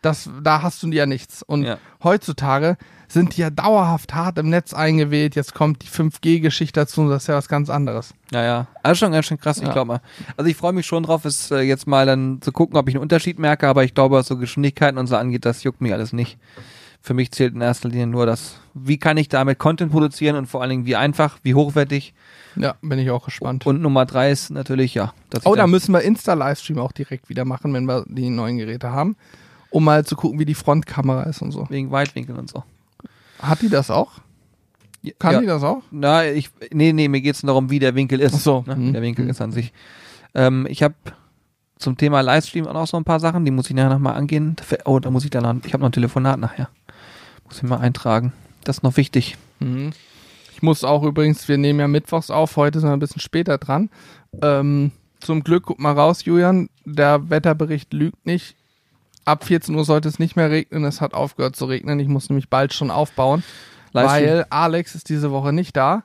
[0.08, 1.44] Das, da hast du ja nichts.
[1.44, 1.78] Und Ja.
[2.04, 2.78] heutzutage
[3.10, 5.36] sind die ja dauerhaft hart im Netz eingewählt.
[5.36, 8.14] Jetzt kommt die 5G-Geschichte dazu und das ist ja was ganz anderes.
[8.32, 8.68] Ja, ja.
[8.84, 9.72] Also schon ganz schön krass, ich Ja.
[9.74, 10.02] glaube mal.
[10.36, 12.96] Also ich freue mich schon drauf, es äh, jetzt mal dann zu gucken, ob ich
[12.96, 15.94] einen Unterschied merke, aber ich glaube, was so Geschwindigkeiten und so angeht, das juckt mich
[15.94, 16.38] alles nicht.
[17.02, 20.48] Für mich zählt in erster Linie nur das, wie kann ich damit Content produzieren und
[20.48, 22.14] vor allen Dingen wie einfach, wie hochwertig.
[22.58, 23.66] Ja, bin ich auch gespannt.
[23.66, 25.14] Und Nummer drei ist natürlich, ja.
[25.34, 28.92] Ich Oh, da müssen wir Insta-Livestream auch direkt wieder machen, wenn wir die neuen Geräte
[28.92, 29.16] haben.
[29.70, 31.68] Um mal zu gucken, wie die Frontkamera ist und so.
[31.70, 32.64] Wegen Weitwinkel und so.
[33.40, 34.12] Hat die das auch?
[35.20, 35.40] Kann ja.
[35.42, 35.84] die das auch?
[35.92, 38.36] Na, ich, nee, nee, mir geht's darum, wie der Winkel ist.
[38.36, 38.64] Ach so.
[38.68, 38.76] Ne?
[38.76, 38.94] Mhm.
[38.94, 39.32] Der Winkel Mhm.
[39.32, 39.72] ist an sich.
[40.34, 40.96] Ähm, ich habe
[41.78, 44.56] zum Thema Livestream auch noch so ein paar Sachen, die muss ich nachher nochmal angehen.
[44.86, 46.70] Oh, da muss ich dann noch, ich habe noch ein Telefonat nachher.
[47.46, 48.34] Muss ich mal eintragen.
[48.64, 49.38] Das ist noch wichtig.
[49.60, 49.92] Mhm.
[50.54, 53.60] Ich muss auch übrigens, wir nehmen ja mittwochs auf, heute sind wir ein bisschen später
[53.60, 53.90] dran.
[54.42, 58.56] Ähm, zum Glück, guck mal raus, Julian, der Wetterbericht lügt nicht.
[59.28, 62.00] Ab 14 Uhr sollte es nicht mehr regnen, es hat aufgehört zu regnen.
[62.00, 63.44] Ich muss nämlich bald schon aufbauen,
[63.92, 64.26] Livestream.
[64.26, 66.04] weil Alex ist diese Woche nicht da.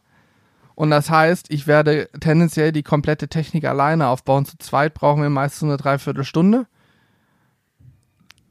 [0.74, 4.44] Und das heißt, ich werde tendenziell die komplette Technik alleine aufbauen.
[4.44, 6.66] Zu zweit brauchen wir meistens eine Dreiviertelstunde.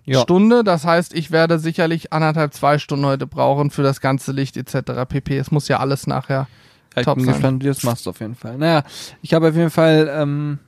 [0.06, 0.22] Ja.
[0.22, 0.64] Stunde.
[0.64, 5.06] Das heißt, ich werde sicherlich anderthalb, zwei Stunden heute brauchen für das ganze Licht etc.
[5.08, 5.38] pp.
[5.38, 6.48] Es muss ja alles nachher.
[6.96, 7.34] Ja, ich Top bin sein.
[7.34, 8.58] gespannt, wie du das machst auf jeden Fall.
[8.58, 8.84] Naja,
[9.22, 10.60] ich habe auf jeden Fall, ähm,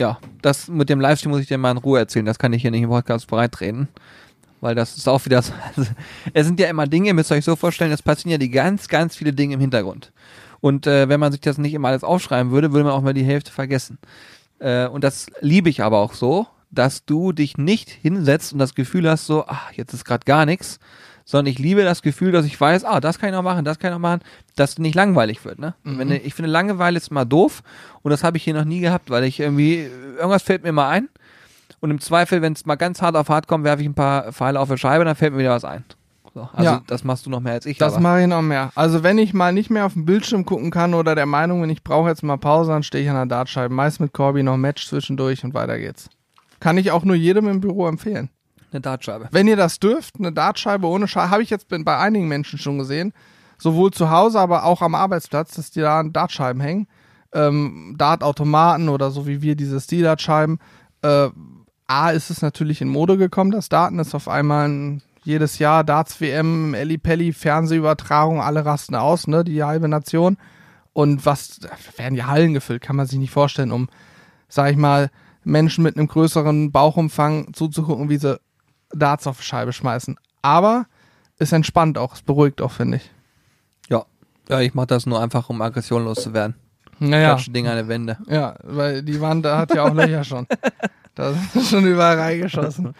[0.00, 2.24] ja, das mit dem Livestream muss ich dir mal in Ruhe erzählen.
[2.24, 3.88] Das kann ich hier nicht im Podcast breitreden.
[4.60, 5.52] Weil das ist auch wieder so.
[5.76, 5.90] Also,
[6.34, 8.88] es sind ja immer Dinge, ihr müsst euch so vorstellen, es passieren ja die ganz,
[8.88, 10.12] ganz viele Dinge im Hintergrund.
[10.60, 13.14] Und äh, wenn man sich das nicht immer alles aufschreiben würde, würde man auch mal
[13.14, 13.98] die Hälfte vergessen.
[14.58, 18.74] Äh, und das liebe ich aber auch so, dass du dich nicht hinsetzt und das
[18.74, 20.78] Gefühl hast, so, ach, jetzt ist gerade gar nichts,
[21.30, 23.78] sondern ich liebe das Gefühl, dass ich weiß, ah, das kann ich noch machen, das
[23.78, 24.20] kann ich noch machen,
[24.56, 25.60] dass nicht langweilig wird.
[25.60, 25.74] Ne?
[25.84, 25.98] Mhm.
[25.98, 27.62] Wenn, ich finde, Langeweile ist mal doof
[28.02, 30.88] und das habe ich hier noch nie gehabt, weil ich irgendwie, irgendwas fällt mir mal
[30.88, 31.08] ein
[31.78, 34.32] und im Zweifel, wenn es mal ganz hart auf hart kommt, werfe ich ein paar
[34.32, 35.84] Pfeile auf die Scheibe, dann fällt mir wieder was ein.
[36.34, 36.82] So, also Ja.
[36.88, 37.78] das machst du noch mehr als ich.
[37.78, 38.72] Das mache ich noch mehr.
[38.74, 41.70] Also wenn ich mal nicht mehr auf den Bildschirm gucken kann oder der Meinung bin,
[41.70, 43.72] ich brauche jetzt mal Pause, dann stehe ich an der Dartscheibe.
[43.72, 46.08] Meist mit Corby noch ein Match zwischendurch und weiter geht's.
[46.58, 48.30] Kann ich auch nur jedem im Büro empfehlen.
[48.72, 49.28] Eine Dartscheibe.
[49.30, 52.78] Wenn ihr das dürft, eine Dartscheibe ohne Scheibe, habe ich jetzt bei einigen Menschen schon
[52.78, 53.12] gesehen,
[53.58, 56.86] sowohl zu Hause, aber auch am Arbeitsplatz, dass die da an Dartscheiben hängen.
[57.32, 60.58] Ähm, Dartautomaten oder so wie wir diese Steel-Dartscheiben.
[61.02, 61.28] Äh,
[61.86, 65.84] A ist es natürlich in Mode gekommen, das Daten ist auf einmal ein, jedes Jahr
[65.84, 70.36] Darts WM, Elli Pelli, Fernsehübertragung, alle rasten aus, ne, die halbe Nation.
[70.92, 73.88] Und was, da werden die Hallen gefüllt, kann man sich nicht vorstellen, um,
[74.48, 75.10] sag ich mal,
[75.44, 78.40] Menschen mit einem größeren Bauchumfang zuzugucken, wie sie
[78.92, 80.18] Darts auf die Scheibe schmeißen.
[80.42, 80.86] Aber
[81.38, 83.10] ist entspannt auch, es beruhigt auch, finde ich.
[83.88, 84.04] Ja.
[84.48, 86.54] Ja, ich mache das nur einfach, um Aggression loszuwerden.
[86.98, 88.18] Naja, Klatsche Ding an der Wände.
[88.28, 90.46] ja, weil die Wand da hat ja auch Löcher schon.
[91.16, 92.94] Da ist schon überall reingeschossen.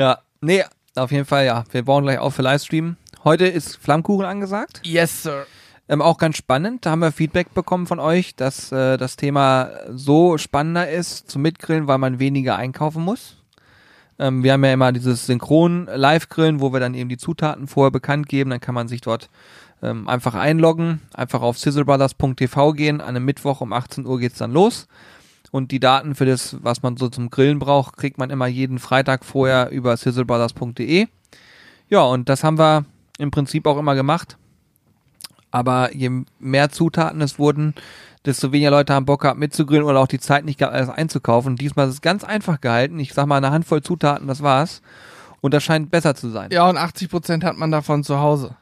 [0.00, 0.64] Ja, nee,
[0.96, 1.62] auf jeden Fall, ja.
[1.70, 2.96] Wir bauen gleich auf für Livestream.
[3.22, 4.80] Heute ist Flammkuchen angesagt.
[4.84, 5.46] Yes, sir.
[5.88, 6.84] Ähm, auch ganz spannend.
[6.84, 11.42] Da haben wir Feedback bekommen von euch, dass äh, das Thema so spannender ist zum
[11.42, 13.36] Mitgrillen, weil man weniger einkaufen muss.
[14.18, 18.28] Ähm, wir haben ja immer dieses Synchron-Live-Grillen, wo wir dann eben die Zutaten vorher bekannt
[18.28, 18.50] geben.
[18.50, 19.28] Dann kann man sich dort
[19.82, 23.00] ähm, einfach einloggen, einfach auf sizzlebrothers.tv gehen.
[23.00, 24.88] An einem Mittwoch um 18 Uhr geht's dann los.
[25.52, 28.78] Und die Daten für das, was man so zum Grillen braucht, kriegt man immer jeden
[28.78, 31.06] Freitag vorher über sizzlebrothers.de.
[31.88, 32.84] Ja, und das haben wir
[33.18, 34.36] im Prinzip auch immer gemacht.
[35.50, 37.74] Aber je mehr Zutaten es wurden,
[38.26, 41.52] desto weniger Leute haben Bock gehabt mitzugrillen oder auch die Zeit nicht gehabt, alles einzukaufen.
[41.52, 42.98] Und diesmal ist es ganz einfach gehalten.
[42.98, 44.82] Ich sag mal eine Handvoll Zutaten, das war's.
[45.40, 46.50] Und das scheint besser zu sein.
[46.50, 48.56] Ja, und 80 Prozent hat man davon zu Hause.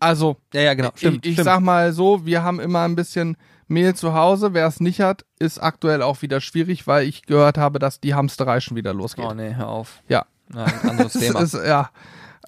[0.00, 0.90] Also, ja, ja, genau.
[0.94, 1.44] Stimmt, ich, ich stimmt.
[1.46, 4.54] sag mal so, wir haben immer ein bisschen Mehl zu Hause.
[4.54, 8.14] Wer es nicht hat, ist aktuell auch wieder schwierig, weil ich gehört habe, dass die
[8.14, 9.24] Hamsterei schon wieder losgeht.
[9.28, 10.02] oh nee, hör auf.
[10.08, 10.26] Ja.
[10.54, 11.40] Ja, ein anderes Es Thema.
[11.40, 11.90] Ist, ja.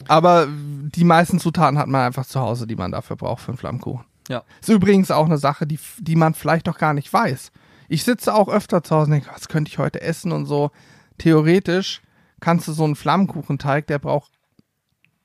[0.09, 3.59] Aber die meisten Zutaten hat man einfach zu Hause, die man dafür braucht für einen
[3.59, 4.05] Flammkuchen.
[4.31, 4.45] Ja.
[4.61, 7.51] Ist übrigens auch eine Sache, die, die man vielleicht doch gar nicht weiß.
[7.89, 10.71] Ich sitze auch öfter zu Hause und denke, was könnte ich heute essen und so.
[11.19, 12.01] Theoretisch
[12.39, 14.31] kannst du so einen Flammkuchenteig, der braucht,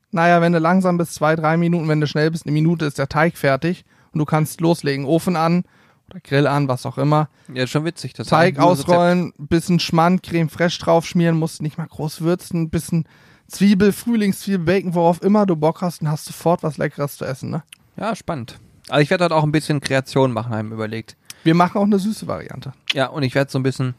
[0.09, 2.97] naja, wenn du langsam bist, zwei, drei Minuten, wenn du schnell bist, eine Minute ist
[2.97, 5.05] der Teig fertig und du kannst loslegen.
[5.05, 5.65] Ofen an
[6.09, 7.29] oder Grill an, was auch immer.
[7.53, 8.13] Ja, ist schon witzig.
[8.13, 13.07] Das Teig ausrollen, bisschen Schmand, Creme fraiche draufschmieren, musst nicht mal groß würzen, bisschen
[13.47, 17.51] Zwiebel, Frühlingszwiebel, Bacon, worauf immer du Bock hast und hast sofort was Leckeres zu essen,
[17.51, 17.61] ne?
[17.97, 18.59] Ja, spannend.
[18.89, 21.15] Also ich werde dort auch ein bisschen Kreation machen, haben wir überlegt.
[21.43, 22.73] Wir machen auch eine süße Variante.
[22.93, 23.93] Ja, und ich werde so ein bisschen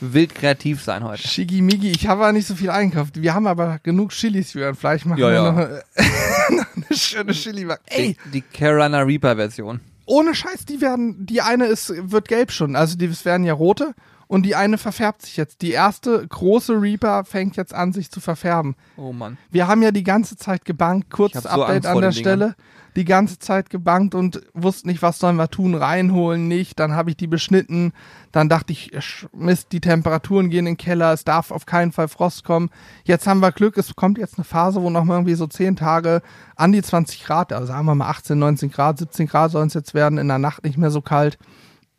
[0.00, 1.26] wild kreativ sein heute.
[1.26, 3.20] Shigimigi, ich habe aber nicht so viel eingekauft.
[3.20, 5.04] Wir haben aber genug Chilis für ein Fleisch.
[5.04, 5.52] Machen Ja, wir ja.
[5.52, 5.82] Noch, eine,
[6.88, 9.80] eine schöne chili Ey, Die, die Carolina Reaper Version.
[10.06, 12.76] ohne Scheiß, die werden, die eine ist, wird gelb schon.
[12.76, 13.94] Also die es werden ja rote
[14.28, 15.62] und die eine verfärbt sich jetzt.
[15.62, 18.76] Die erste große Reaper fängt jetzt an, sich zu verfärben.
[18.96, 19.38] Oh Mann.
[19.50, 22.12] Wir haben ja die ganze Zeit gebankt, kurz Ich hab so Update an der Dingern.
[22.12, 22.56] Stelle.
[22.96, 26.80] Die ganze Zeit gebankt und wussten nicht, was sollen wir tun, reinholen, nicht.
[26.80, 27.92] Dann habe ich die beschnitten.
[28.32, 28.90] Dann dachte ich,
[29.32, 32.70] Mist, die Temperaturen gehen in den Keller, es darf auf keinen Fall Frost kommen.
[33.04, 35.76] Jetzt haben wir Glück, es kommt jetzt eine Phase, wo noch mal irgendwie so 10
[35.76, 36.22] Tage
[36.56, 39.74] an die 20 Grad, also sagen wir mal 18, 19 Grad, 17 Grad sollen es
[39.74, 41.38] jetzt werden, in der Nacht nicht mehr so kalt.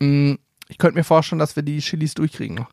[0.00, 0.34] Mm,
[0.70, 2.70] Ich könnte mir vorstellen, dass wir die Chilis durchkriegen noch.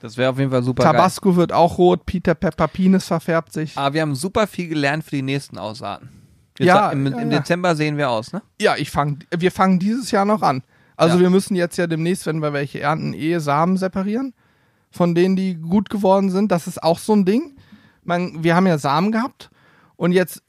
[0.00, 0.92] Das wäre auf jeden Fall super geil.
[0.92, 3.78] Tabasco wird auch rot, Peter Pepper Penis verfärbt sich.
[3.78, 6.08] Aber wir haben super viel gelernt für die nächsten Ausarten.
[6.58, 7.38] Jetzt Ja, im, ja, im ja.
[7.38, 8.42] Dezember sehen wir aus, ne?
[8.60, 10.62] Ja, ich fang, wir fangen dieses Jahr noch an.
[10.96, 11.22] Also Ja.
[11.22, 14.34] wir müssen jetzt ja demnächst, wenn wir welche ernten, eh Samen separieren,
[14.90, 16.50] von denen die gut geworden sind.
[16.50, 17.56] Das ist auch so ein Ding.
[18.02, 19.50] Man, wir haben ja Samen gehabt
[19.96, 20.42] und jetzt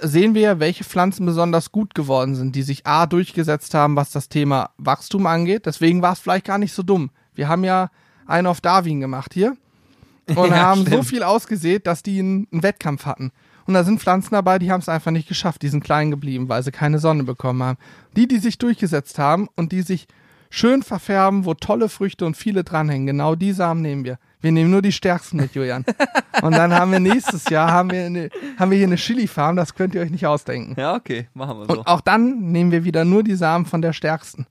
[0.00, 4.10] sehen wir ja, welche Pflanzen besonders gut geworden sind, die sich A durchgesetzt haben, was
[4.10, 5.66] das Thema Wachstum angeht.
[5.66, 7.10] Deswegen war es vielleicht gar nicht so dumm.
[7.34, 7.90] Wir haben ja
[8.26, 9.56] einen auf Darwin gemacht hier
[10.28, 11.06] und Ja, haben so stimmt.
[11.06, 13.32] viel ausgesät, dass die einen, einen Wettkampf hatten.
[13.66, 15.62] Und da sind Pflanzen dabei, die haben es einfach nicht geschafft.
[15.62, 17.78] Die sind klein geblieben, weil sie keine Sonne bekommen haben.
[18.16, 20.06] Die, die sich durchgesetzt haben und die sich
[20.50, 24.18] schön verfärben, wo tolle Früchte und viele dranhängen, genau die Samen nehmen wir.
[24.42, 25.84] Wir nehmen nur die stärksten mit, Julian.
[26.42, 29.74] Und dann haben wir nächstes Jahr haben wir, eine, haben wir hier eine Chili-Farm, das
[29.74, 30.74] könnt ihr euch nicht ausdenken.
[30.80, 31.72] Ja, okay, machen wir so.
[31.72, 34.46] Und auch dann nehmen wir wieder nur die Samen von der stärksten.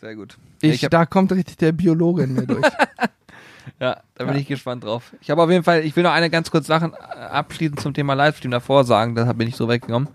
[0.00, 0.38] Sehr gut.
[0.60, 2.66] Ich, ich hab, da kommt richtig der Biologe in mir durch.
[3.80, 4.40] ja, da bin Ja.
[4.40, 5.12] ich gespannt drauf.
[5.20, 7.94] Ich habe auf jeden Fall, ich will noch eine ganz kurz Sachen äh, abschließend zum
[7.94, 10.08] Thema Livestream davor sagen, deshalb bin ich so weggekommen.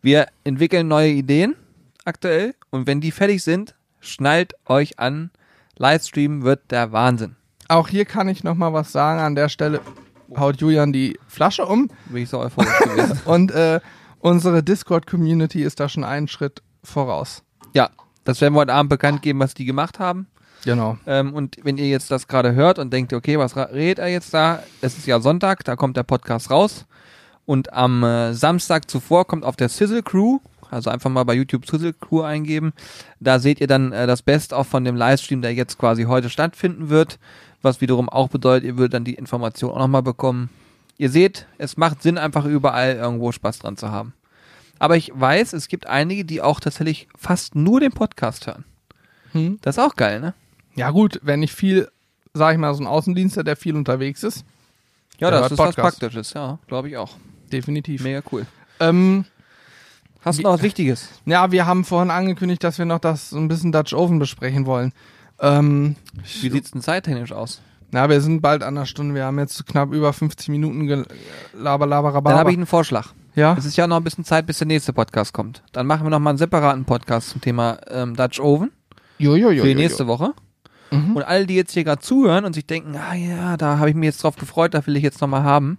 [0.00, 1.54] Wir entwickeln neue Ideen
[2.04, 5.30] aktuell und wenn die fertig sind, schnallt euch an.
[5.76, 7.36] Livestream wird der Wahnsinn.
[7.70, 9.20] Auch hier kann ich noch mal was sagen.
[9.20, 9.80] An der Stelle
[10.36, 13.20] haut Julian die Flasche um Bin ich so euphorisch gewesen.
[13.26, 13.78] und äh,
[14.18, 17.44] unsere Discord-Community ist da schon einen Schritt voraus.
[17.72, 17.90] Ja,
[18.24, 20.26] das werden wir heute Abend bekannt geben, was die gemacht haben.
[20.64, 20.98] Genau.
[21.06, 24.34] Ähm, und wenn ihr jetzt das gerade hört und denkt, okay, was redet er jetzt
[24.34, 24.64] da?
[24.80, 26.86] Es ist ja Sonntag, da kommt der Podcast raus.
[27.46, 30.40] Und am äh, Samstag zuvor kommt auf der Sizzle Crew,
[30.70, 32.72] also einfach mal bei YouTube Sizzle Crew eingeben.
[33.20, 36.30] Da seht ihr dann äh, das Best auch von dem Livestream, der jetzt quasi heute
[36.30, 37.20] stattfinden wird.
[37.62, 40.48] Was wiederum auch bedeutet, ihr würdet dann die Information auch nochmal bekommen.
[40.96, 44.12] Ihr seht, es macht Sinn, einfach überall irgendwo Spaß dran zu haben.
[44.78, 48.64] Aber ich weiß, es gibt einige, die auch tatsächlich fast nur den Podcast hören.
[49.32, 49.58] Hm?
[49.62, 50.34] Das ist auch geil, ne?
[50.74, 51.88] Ja gut, wenn ich viel,
[52.32, 54.44] sag ich mal, so ein Außendienster, der viel unterwegs ist,
[55.18, 56.00] Ja, das ist was Podcast.
[56.00, 57.16] Praktisches, ja, glaube ich auch.
[57.52, 58.02] definitiv.
[58.02, 58.46] Mega cool.
[58.78, 59.26] Ähm,
[60.22, 61.08] Hast du noch was Wichtiges?
[61.26, 64.64] ja, wir haben vorhin angekündigt, dass wir noch das so ein bisschen Dutch Oven besprechen
[64.66, 64.92] wollen.
[65.40, 65.96] Ähm,
[66.40, 67.60] Wie sieht's denn zeittechnisch aus?
[67.92, 69.14] na, wir sind bald an der Stunde.
[69.14, 71.06] Wir haben jetzt knapp über 50 Minuten gel-
[71.54, 73.08] laber, laber, Dann habe ich einen Vorschlag.
[73.34, 75.62] Ja, Es ist ja noch ein bisschen Zeit, bis der nächste Podcast kommt.
[75.72, 78.70] Dann machen wir noch mal einen separaten Podcast zum Thema ähm, Dutch Oven
[79.18, 80.34] jo, jo, jo, für die nächste Woche.
[80.90, 81.16] Mhm.
[81.16, 83.94] Und alle, die jetzt hier gerade zuhören und sich denken, ah ja, da habe ich
[83.96, 85.78] mich jetzt drauf gefreut, da will ich jetzt noch mal haben.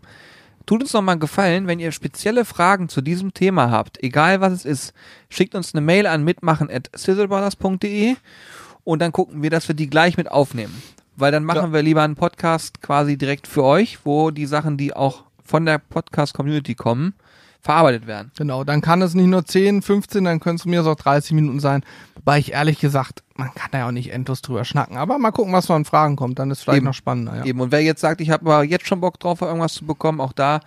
[0.66, 4.39] Tut uns noch mal einen Gefallen, wenn ihr spezielle Fragen zu diesem Thema habt, egal
[4.41, 4.93] was es ist,
[5.30, 8.16] schickt uns eine Mail an mitmachen at sizzlebrothers.de
[8.84, 10.82] und dann gucken wir, dass wir die gleich mit aufnehmen.
[11.15, 11.73] Weil dann machen Ja.
[11.73, 15.77] wir lieber einen Podcast quasi direkt für euch, wo die Sachen, die auch von der
[15.77, 17.13] Podcast-Community kommen,
[17.61, 18.32] verarbeitet werden.
[18.38, 21.59] Genau, dann kann es nicht nur 10, 15, dann können es mir auch 30 Minuten
[21.59, 21.84] sein.
[22.15, 24.97] Wobei ich ehrlich gesagt, man kann da ja auch nicht endlos drüber schnacken.
[24.97, 26.86] Aber mal gucken, was von Fragen kommt, dann ist vielleicht Eben.
[26.88, 27.38] noch spannender.
[27.38, 27.45] Ja.
[27.45, 27.59] Eben.
[27.59, 30.34] Und wer jetzt sagt, ich habe aber jetzt schon Bock drauf, irgendwas zu bekommen, auch
[30.34, 30.61] da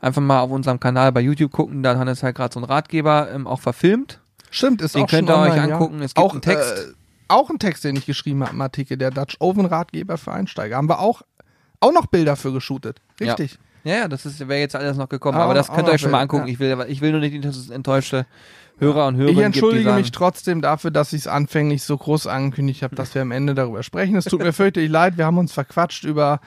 [0.00, 1.82] einfach mal auf unserem Kanal bei YouTube gucken.
[1.82, 4.20] Da hat es halt gerade so ein Ratgeber ähm, auch verfilmt.
[4.50, 5.98] Stimmt, ist Den auch schon könnt ihr euch angucken.
[6.00, 6.04] Ja.
[6.04, 6.72] Es gibt auch, einen Text.
[6.78, 6.92] Äh,
[7.28, 10.76] auch ein Text, den ich geschrieben habe im Artikel, der Dutch Oven Ratgeber für Einsteiger.
[10.76, 11.22] Haben wir auch,
[11.80, 13.00] auch noch Bilder für geshootet.
[13.20, 13.58] Richtig.
[13.84, 15.34] Ja, ja, das ist wäre jetzt alles noch gekommen.
[15.36, 16.46] Aber aber das könnt ihr euch schon mal angucken.
[16.46, 16.52] ja.
[16.52, 18.26] Ich will, ich will nur nicht, dass es enttäuschte
[18.78, 22.26] Hörer und Ich Hörerinnen entschuldige gibt, mich trotzdem dafür, dass ich es anfänglich so groß
[22.26, 24.16] angekündigt habe, dass wir am Ende darüber sprechen.
[24.16, 26.40] Es tut mir fürchterlich leid, wir haben uns verquatscht über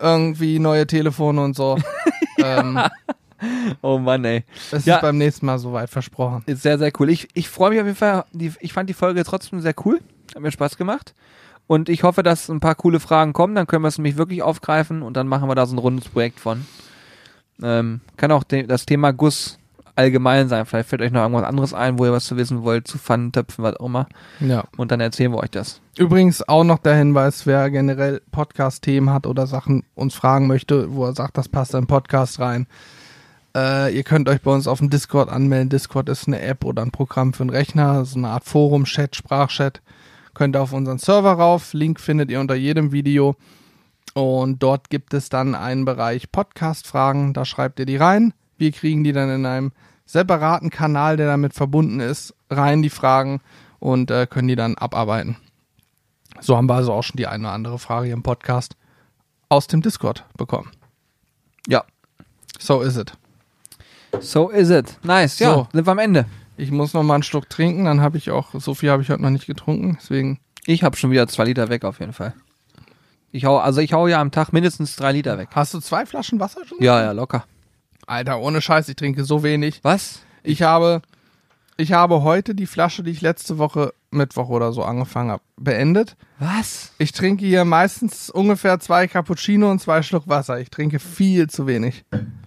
[0.00, 1.76] irgendwie neue Telefone und so.
[2.38, 2.78] ähm,
[3.82, 4.44] oh Mann, ey.
[4.70, 4.96] es Ja.
[4.96, 6.44] ist beim nächsten Mal soweit versprochen.
[6.46, 7.10] Ist sehr, sehr cool.
[7.10, 8.24] Ich, ich freue mich auf jeden Fall.
[8.32, 10.00] Die, ich fand die Folge trotzdem sehr cool.
[10.36, 11.14] Hat mir Spaß gemacht.
[11.66, 13.54] Und ich hoffe, dass ein paar coole Fragen kommen.
[13.54, 16.10] Dann können wir es nämlich wirklich aufgreifen und dann machen wir da so ein rundes
[16.10, 16.66] Projekt von.
[17.62, 19.58] Ähm, kann auch das Thema Guss
[19.94, 20.66] allgemein sein.
[20.66, 23.64] Vielleicht fällt euch noch irgendwas anderes ein, wo ihr was zu wissen wollt, zu Pfannentöpfen,
[23.64, 24.08] was auch immer.
[24.40, 24.64] Ja.
[24.76, 25.80] Und dann erzählen wir euch das.
[25.96, 31.06] Übrigens auch noch der Hinweis, wer generell Podcast-Themen hat oder Sachen uns fragen möchte, wo
[31.06, 32.66] er sagt, das passt in den Podcast rein.
[33.56, 35.70] Äh, ihr könnt euch bei uns auf dem Discord anmelden.
[35.70, 39.16] Discord ist eine App oder ein Programm für einen Rechner, so eine Art Forum, Chat,
[39.16, 39.80] Sprachchat.
[40.36, 41.72] Könnt ihr auf unseren Server rauf.
[41.72, 43.36] Link findet ihr unter jedem Video.
[44.12, 47.32] Und dort gibt es dann einen Bereich Podcast-Fragen.
[47.32, 48.34] Da schreibt ihr die rein.
[48.58, 49.72] Wir kriegen die dann in einem
[50.04, 53.40] separaten Kanal, der damit verbunden ist, rein, die Fragen,
[53.78, 55.38] und äh, können die dann abarbeiten.
[56.42, 58.76] So haben wir also auch schon die eine oder andere Frage hier im Podcast
[59.48, 60.70] aus dem Discord bekommen.
[61.66, 61.82] Ja.
[62.58, 63.14] So is it.
[64.20, 64.98] So is it.
[65.02, 65.38] Nice.
[65.38, 65.68] Ja, So.
[65.72, 66.26] sind wir am Ende.
[66.56, 69.10] Ich muss noch mal einen Schluck trinken, dann habe ich auch, so viel habe ich
[69.10, 70.38] heute noch nicht getrunken, deswegen.
[70.64, 72.34] Ich habe schon wieder zwei Liter weg auf jeden Fall.
[73.30, 75.50] Ich hau, also ich hau ja am Tag mindestens drei Liter weg.
[75.54, 76.78] Hast du zwei Flaschen Wasser schon?
[76.80, 77.44] Ja, ja, locker.
[78.06, 79.80] Alter, ohne Scheiß, ich trinke so wenig.
[79.82, 80.22] Was?
[80.42, 81.02] Ich habe,
[81.76, 86.16] ich habe heute die Flasche, die ich letzte Woche Mittwoch oder so angefangen habe, beendet.
[86.38, 86.92] Was?
[86.98, 90.58] Ich trinke hier meistens ungefähr zwei Cappuccino und zwei Schluck Wasser.
[90.60, 92.04] Ich trinke viel zu wenig.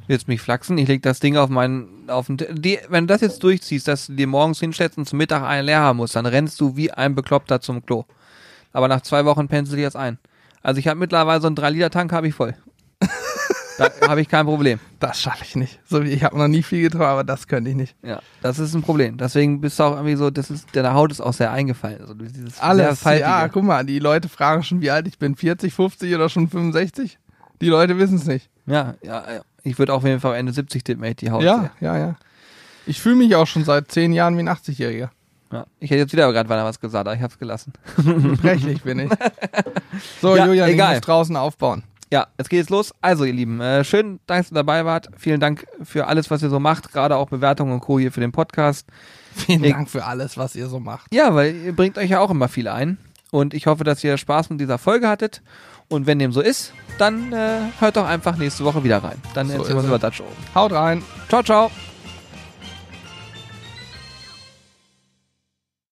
[0.09, 0.79] Willst mich flachsen?
[0.79, 4.07] Ich leg das Ding auf meinen, auf den, die, wenn du das jetzt durchziehst, dass
[4.07, 6.89] du dir morgens hinstellst und zum Mittag einen leer haben musst, dann rennst du wie
[6.89, 8.05] ein Bekloppter zum Klo.
[8.73, 10.17] Aber nach zwei Wochen pensel ich jetzt ein.
[10.63, 12.55] Also ich habe mittlerweile so einen 3-Liter-Tank habe ich voll.
[13.77, 14.79] da habe ich kein Problem.
[14.99, 15.79] Das schaffe ich nicht.
[15.85, 17.95] So wie ich habe noch nie viel getrunken, aber das könnte ich nicht.
[18.01, 19.15] Ja, das ist ein Problem.
[19.15, 22.01] Deswegen bist du auch irgendwie so, das ist, deine Haut ist auch sehr eingefallen.
[22.01, 23.03] Also dieses Alles.
[23.03, 25.35] Ja, guck mal, die Leute fragen schon, wie alt ich bin.
[25.35, 27.19] 40, 50 oder schon 65?
[27.61, 28.49] Die Leute wissen es nicht.
[28.65, 29.41] ja, ja, ja.
[29.63, 31.43] Ich würde auf jeden Fall Ende 70 tippen, ey, die Haut.
[31.43, 32.15] Ja, ja, ja.
[32.85, 35.09] Ich fühle mich auch schon seit zehn Jahren wie ein 80-Jähriger.
[35.51, 35.65] ja.
[35.79, 37.73] Ich hätte jetzt wieder gerade weiter was gesagt, aber ich habe es gelassen.
[38.41, 39.09] Brechlich bin ich.
[40.21, 40.91] So, Ja, Julian, egal.
[40.93, 41.83] ich muss draußen aufbauen.
[42.11, 42.93] Ja, jetzt geht's los.
[43.01, 45.09] Also, ihr Lieben, äh, schön, dass ihr dabei wart.
[45.17, 47.99] Vielen Dank für alles, was ihr so macht, gerade auch Bewertungen und Co.
[47.99, 48.87] hier für den Podcast.
[49.35, 51.13] Vielen Ich- Dank für alles, was ihr so macht.
[51.13, 52.97] Ja, weil ihr bringt euch ja auch immer viel ein.
[53.31, 55.41] Und ich hoffe, dass ihr Spaß mit dieser Folge hattet.
[55.89, 59.17] Und wenn dem so ist, dann äh, hört doch einfach nächste Woche wieder rein.
[59.33, 60.55] Dann So erzählen wir uns über Dutch Oven.
[60.55, 61.03] Haut rein.
[61.29, 61.71] Ciao, ciao.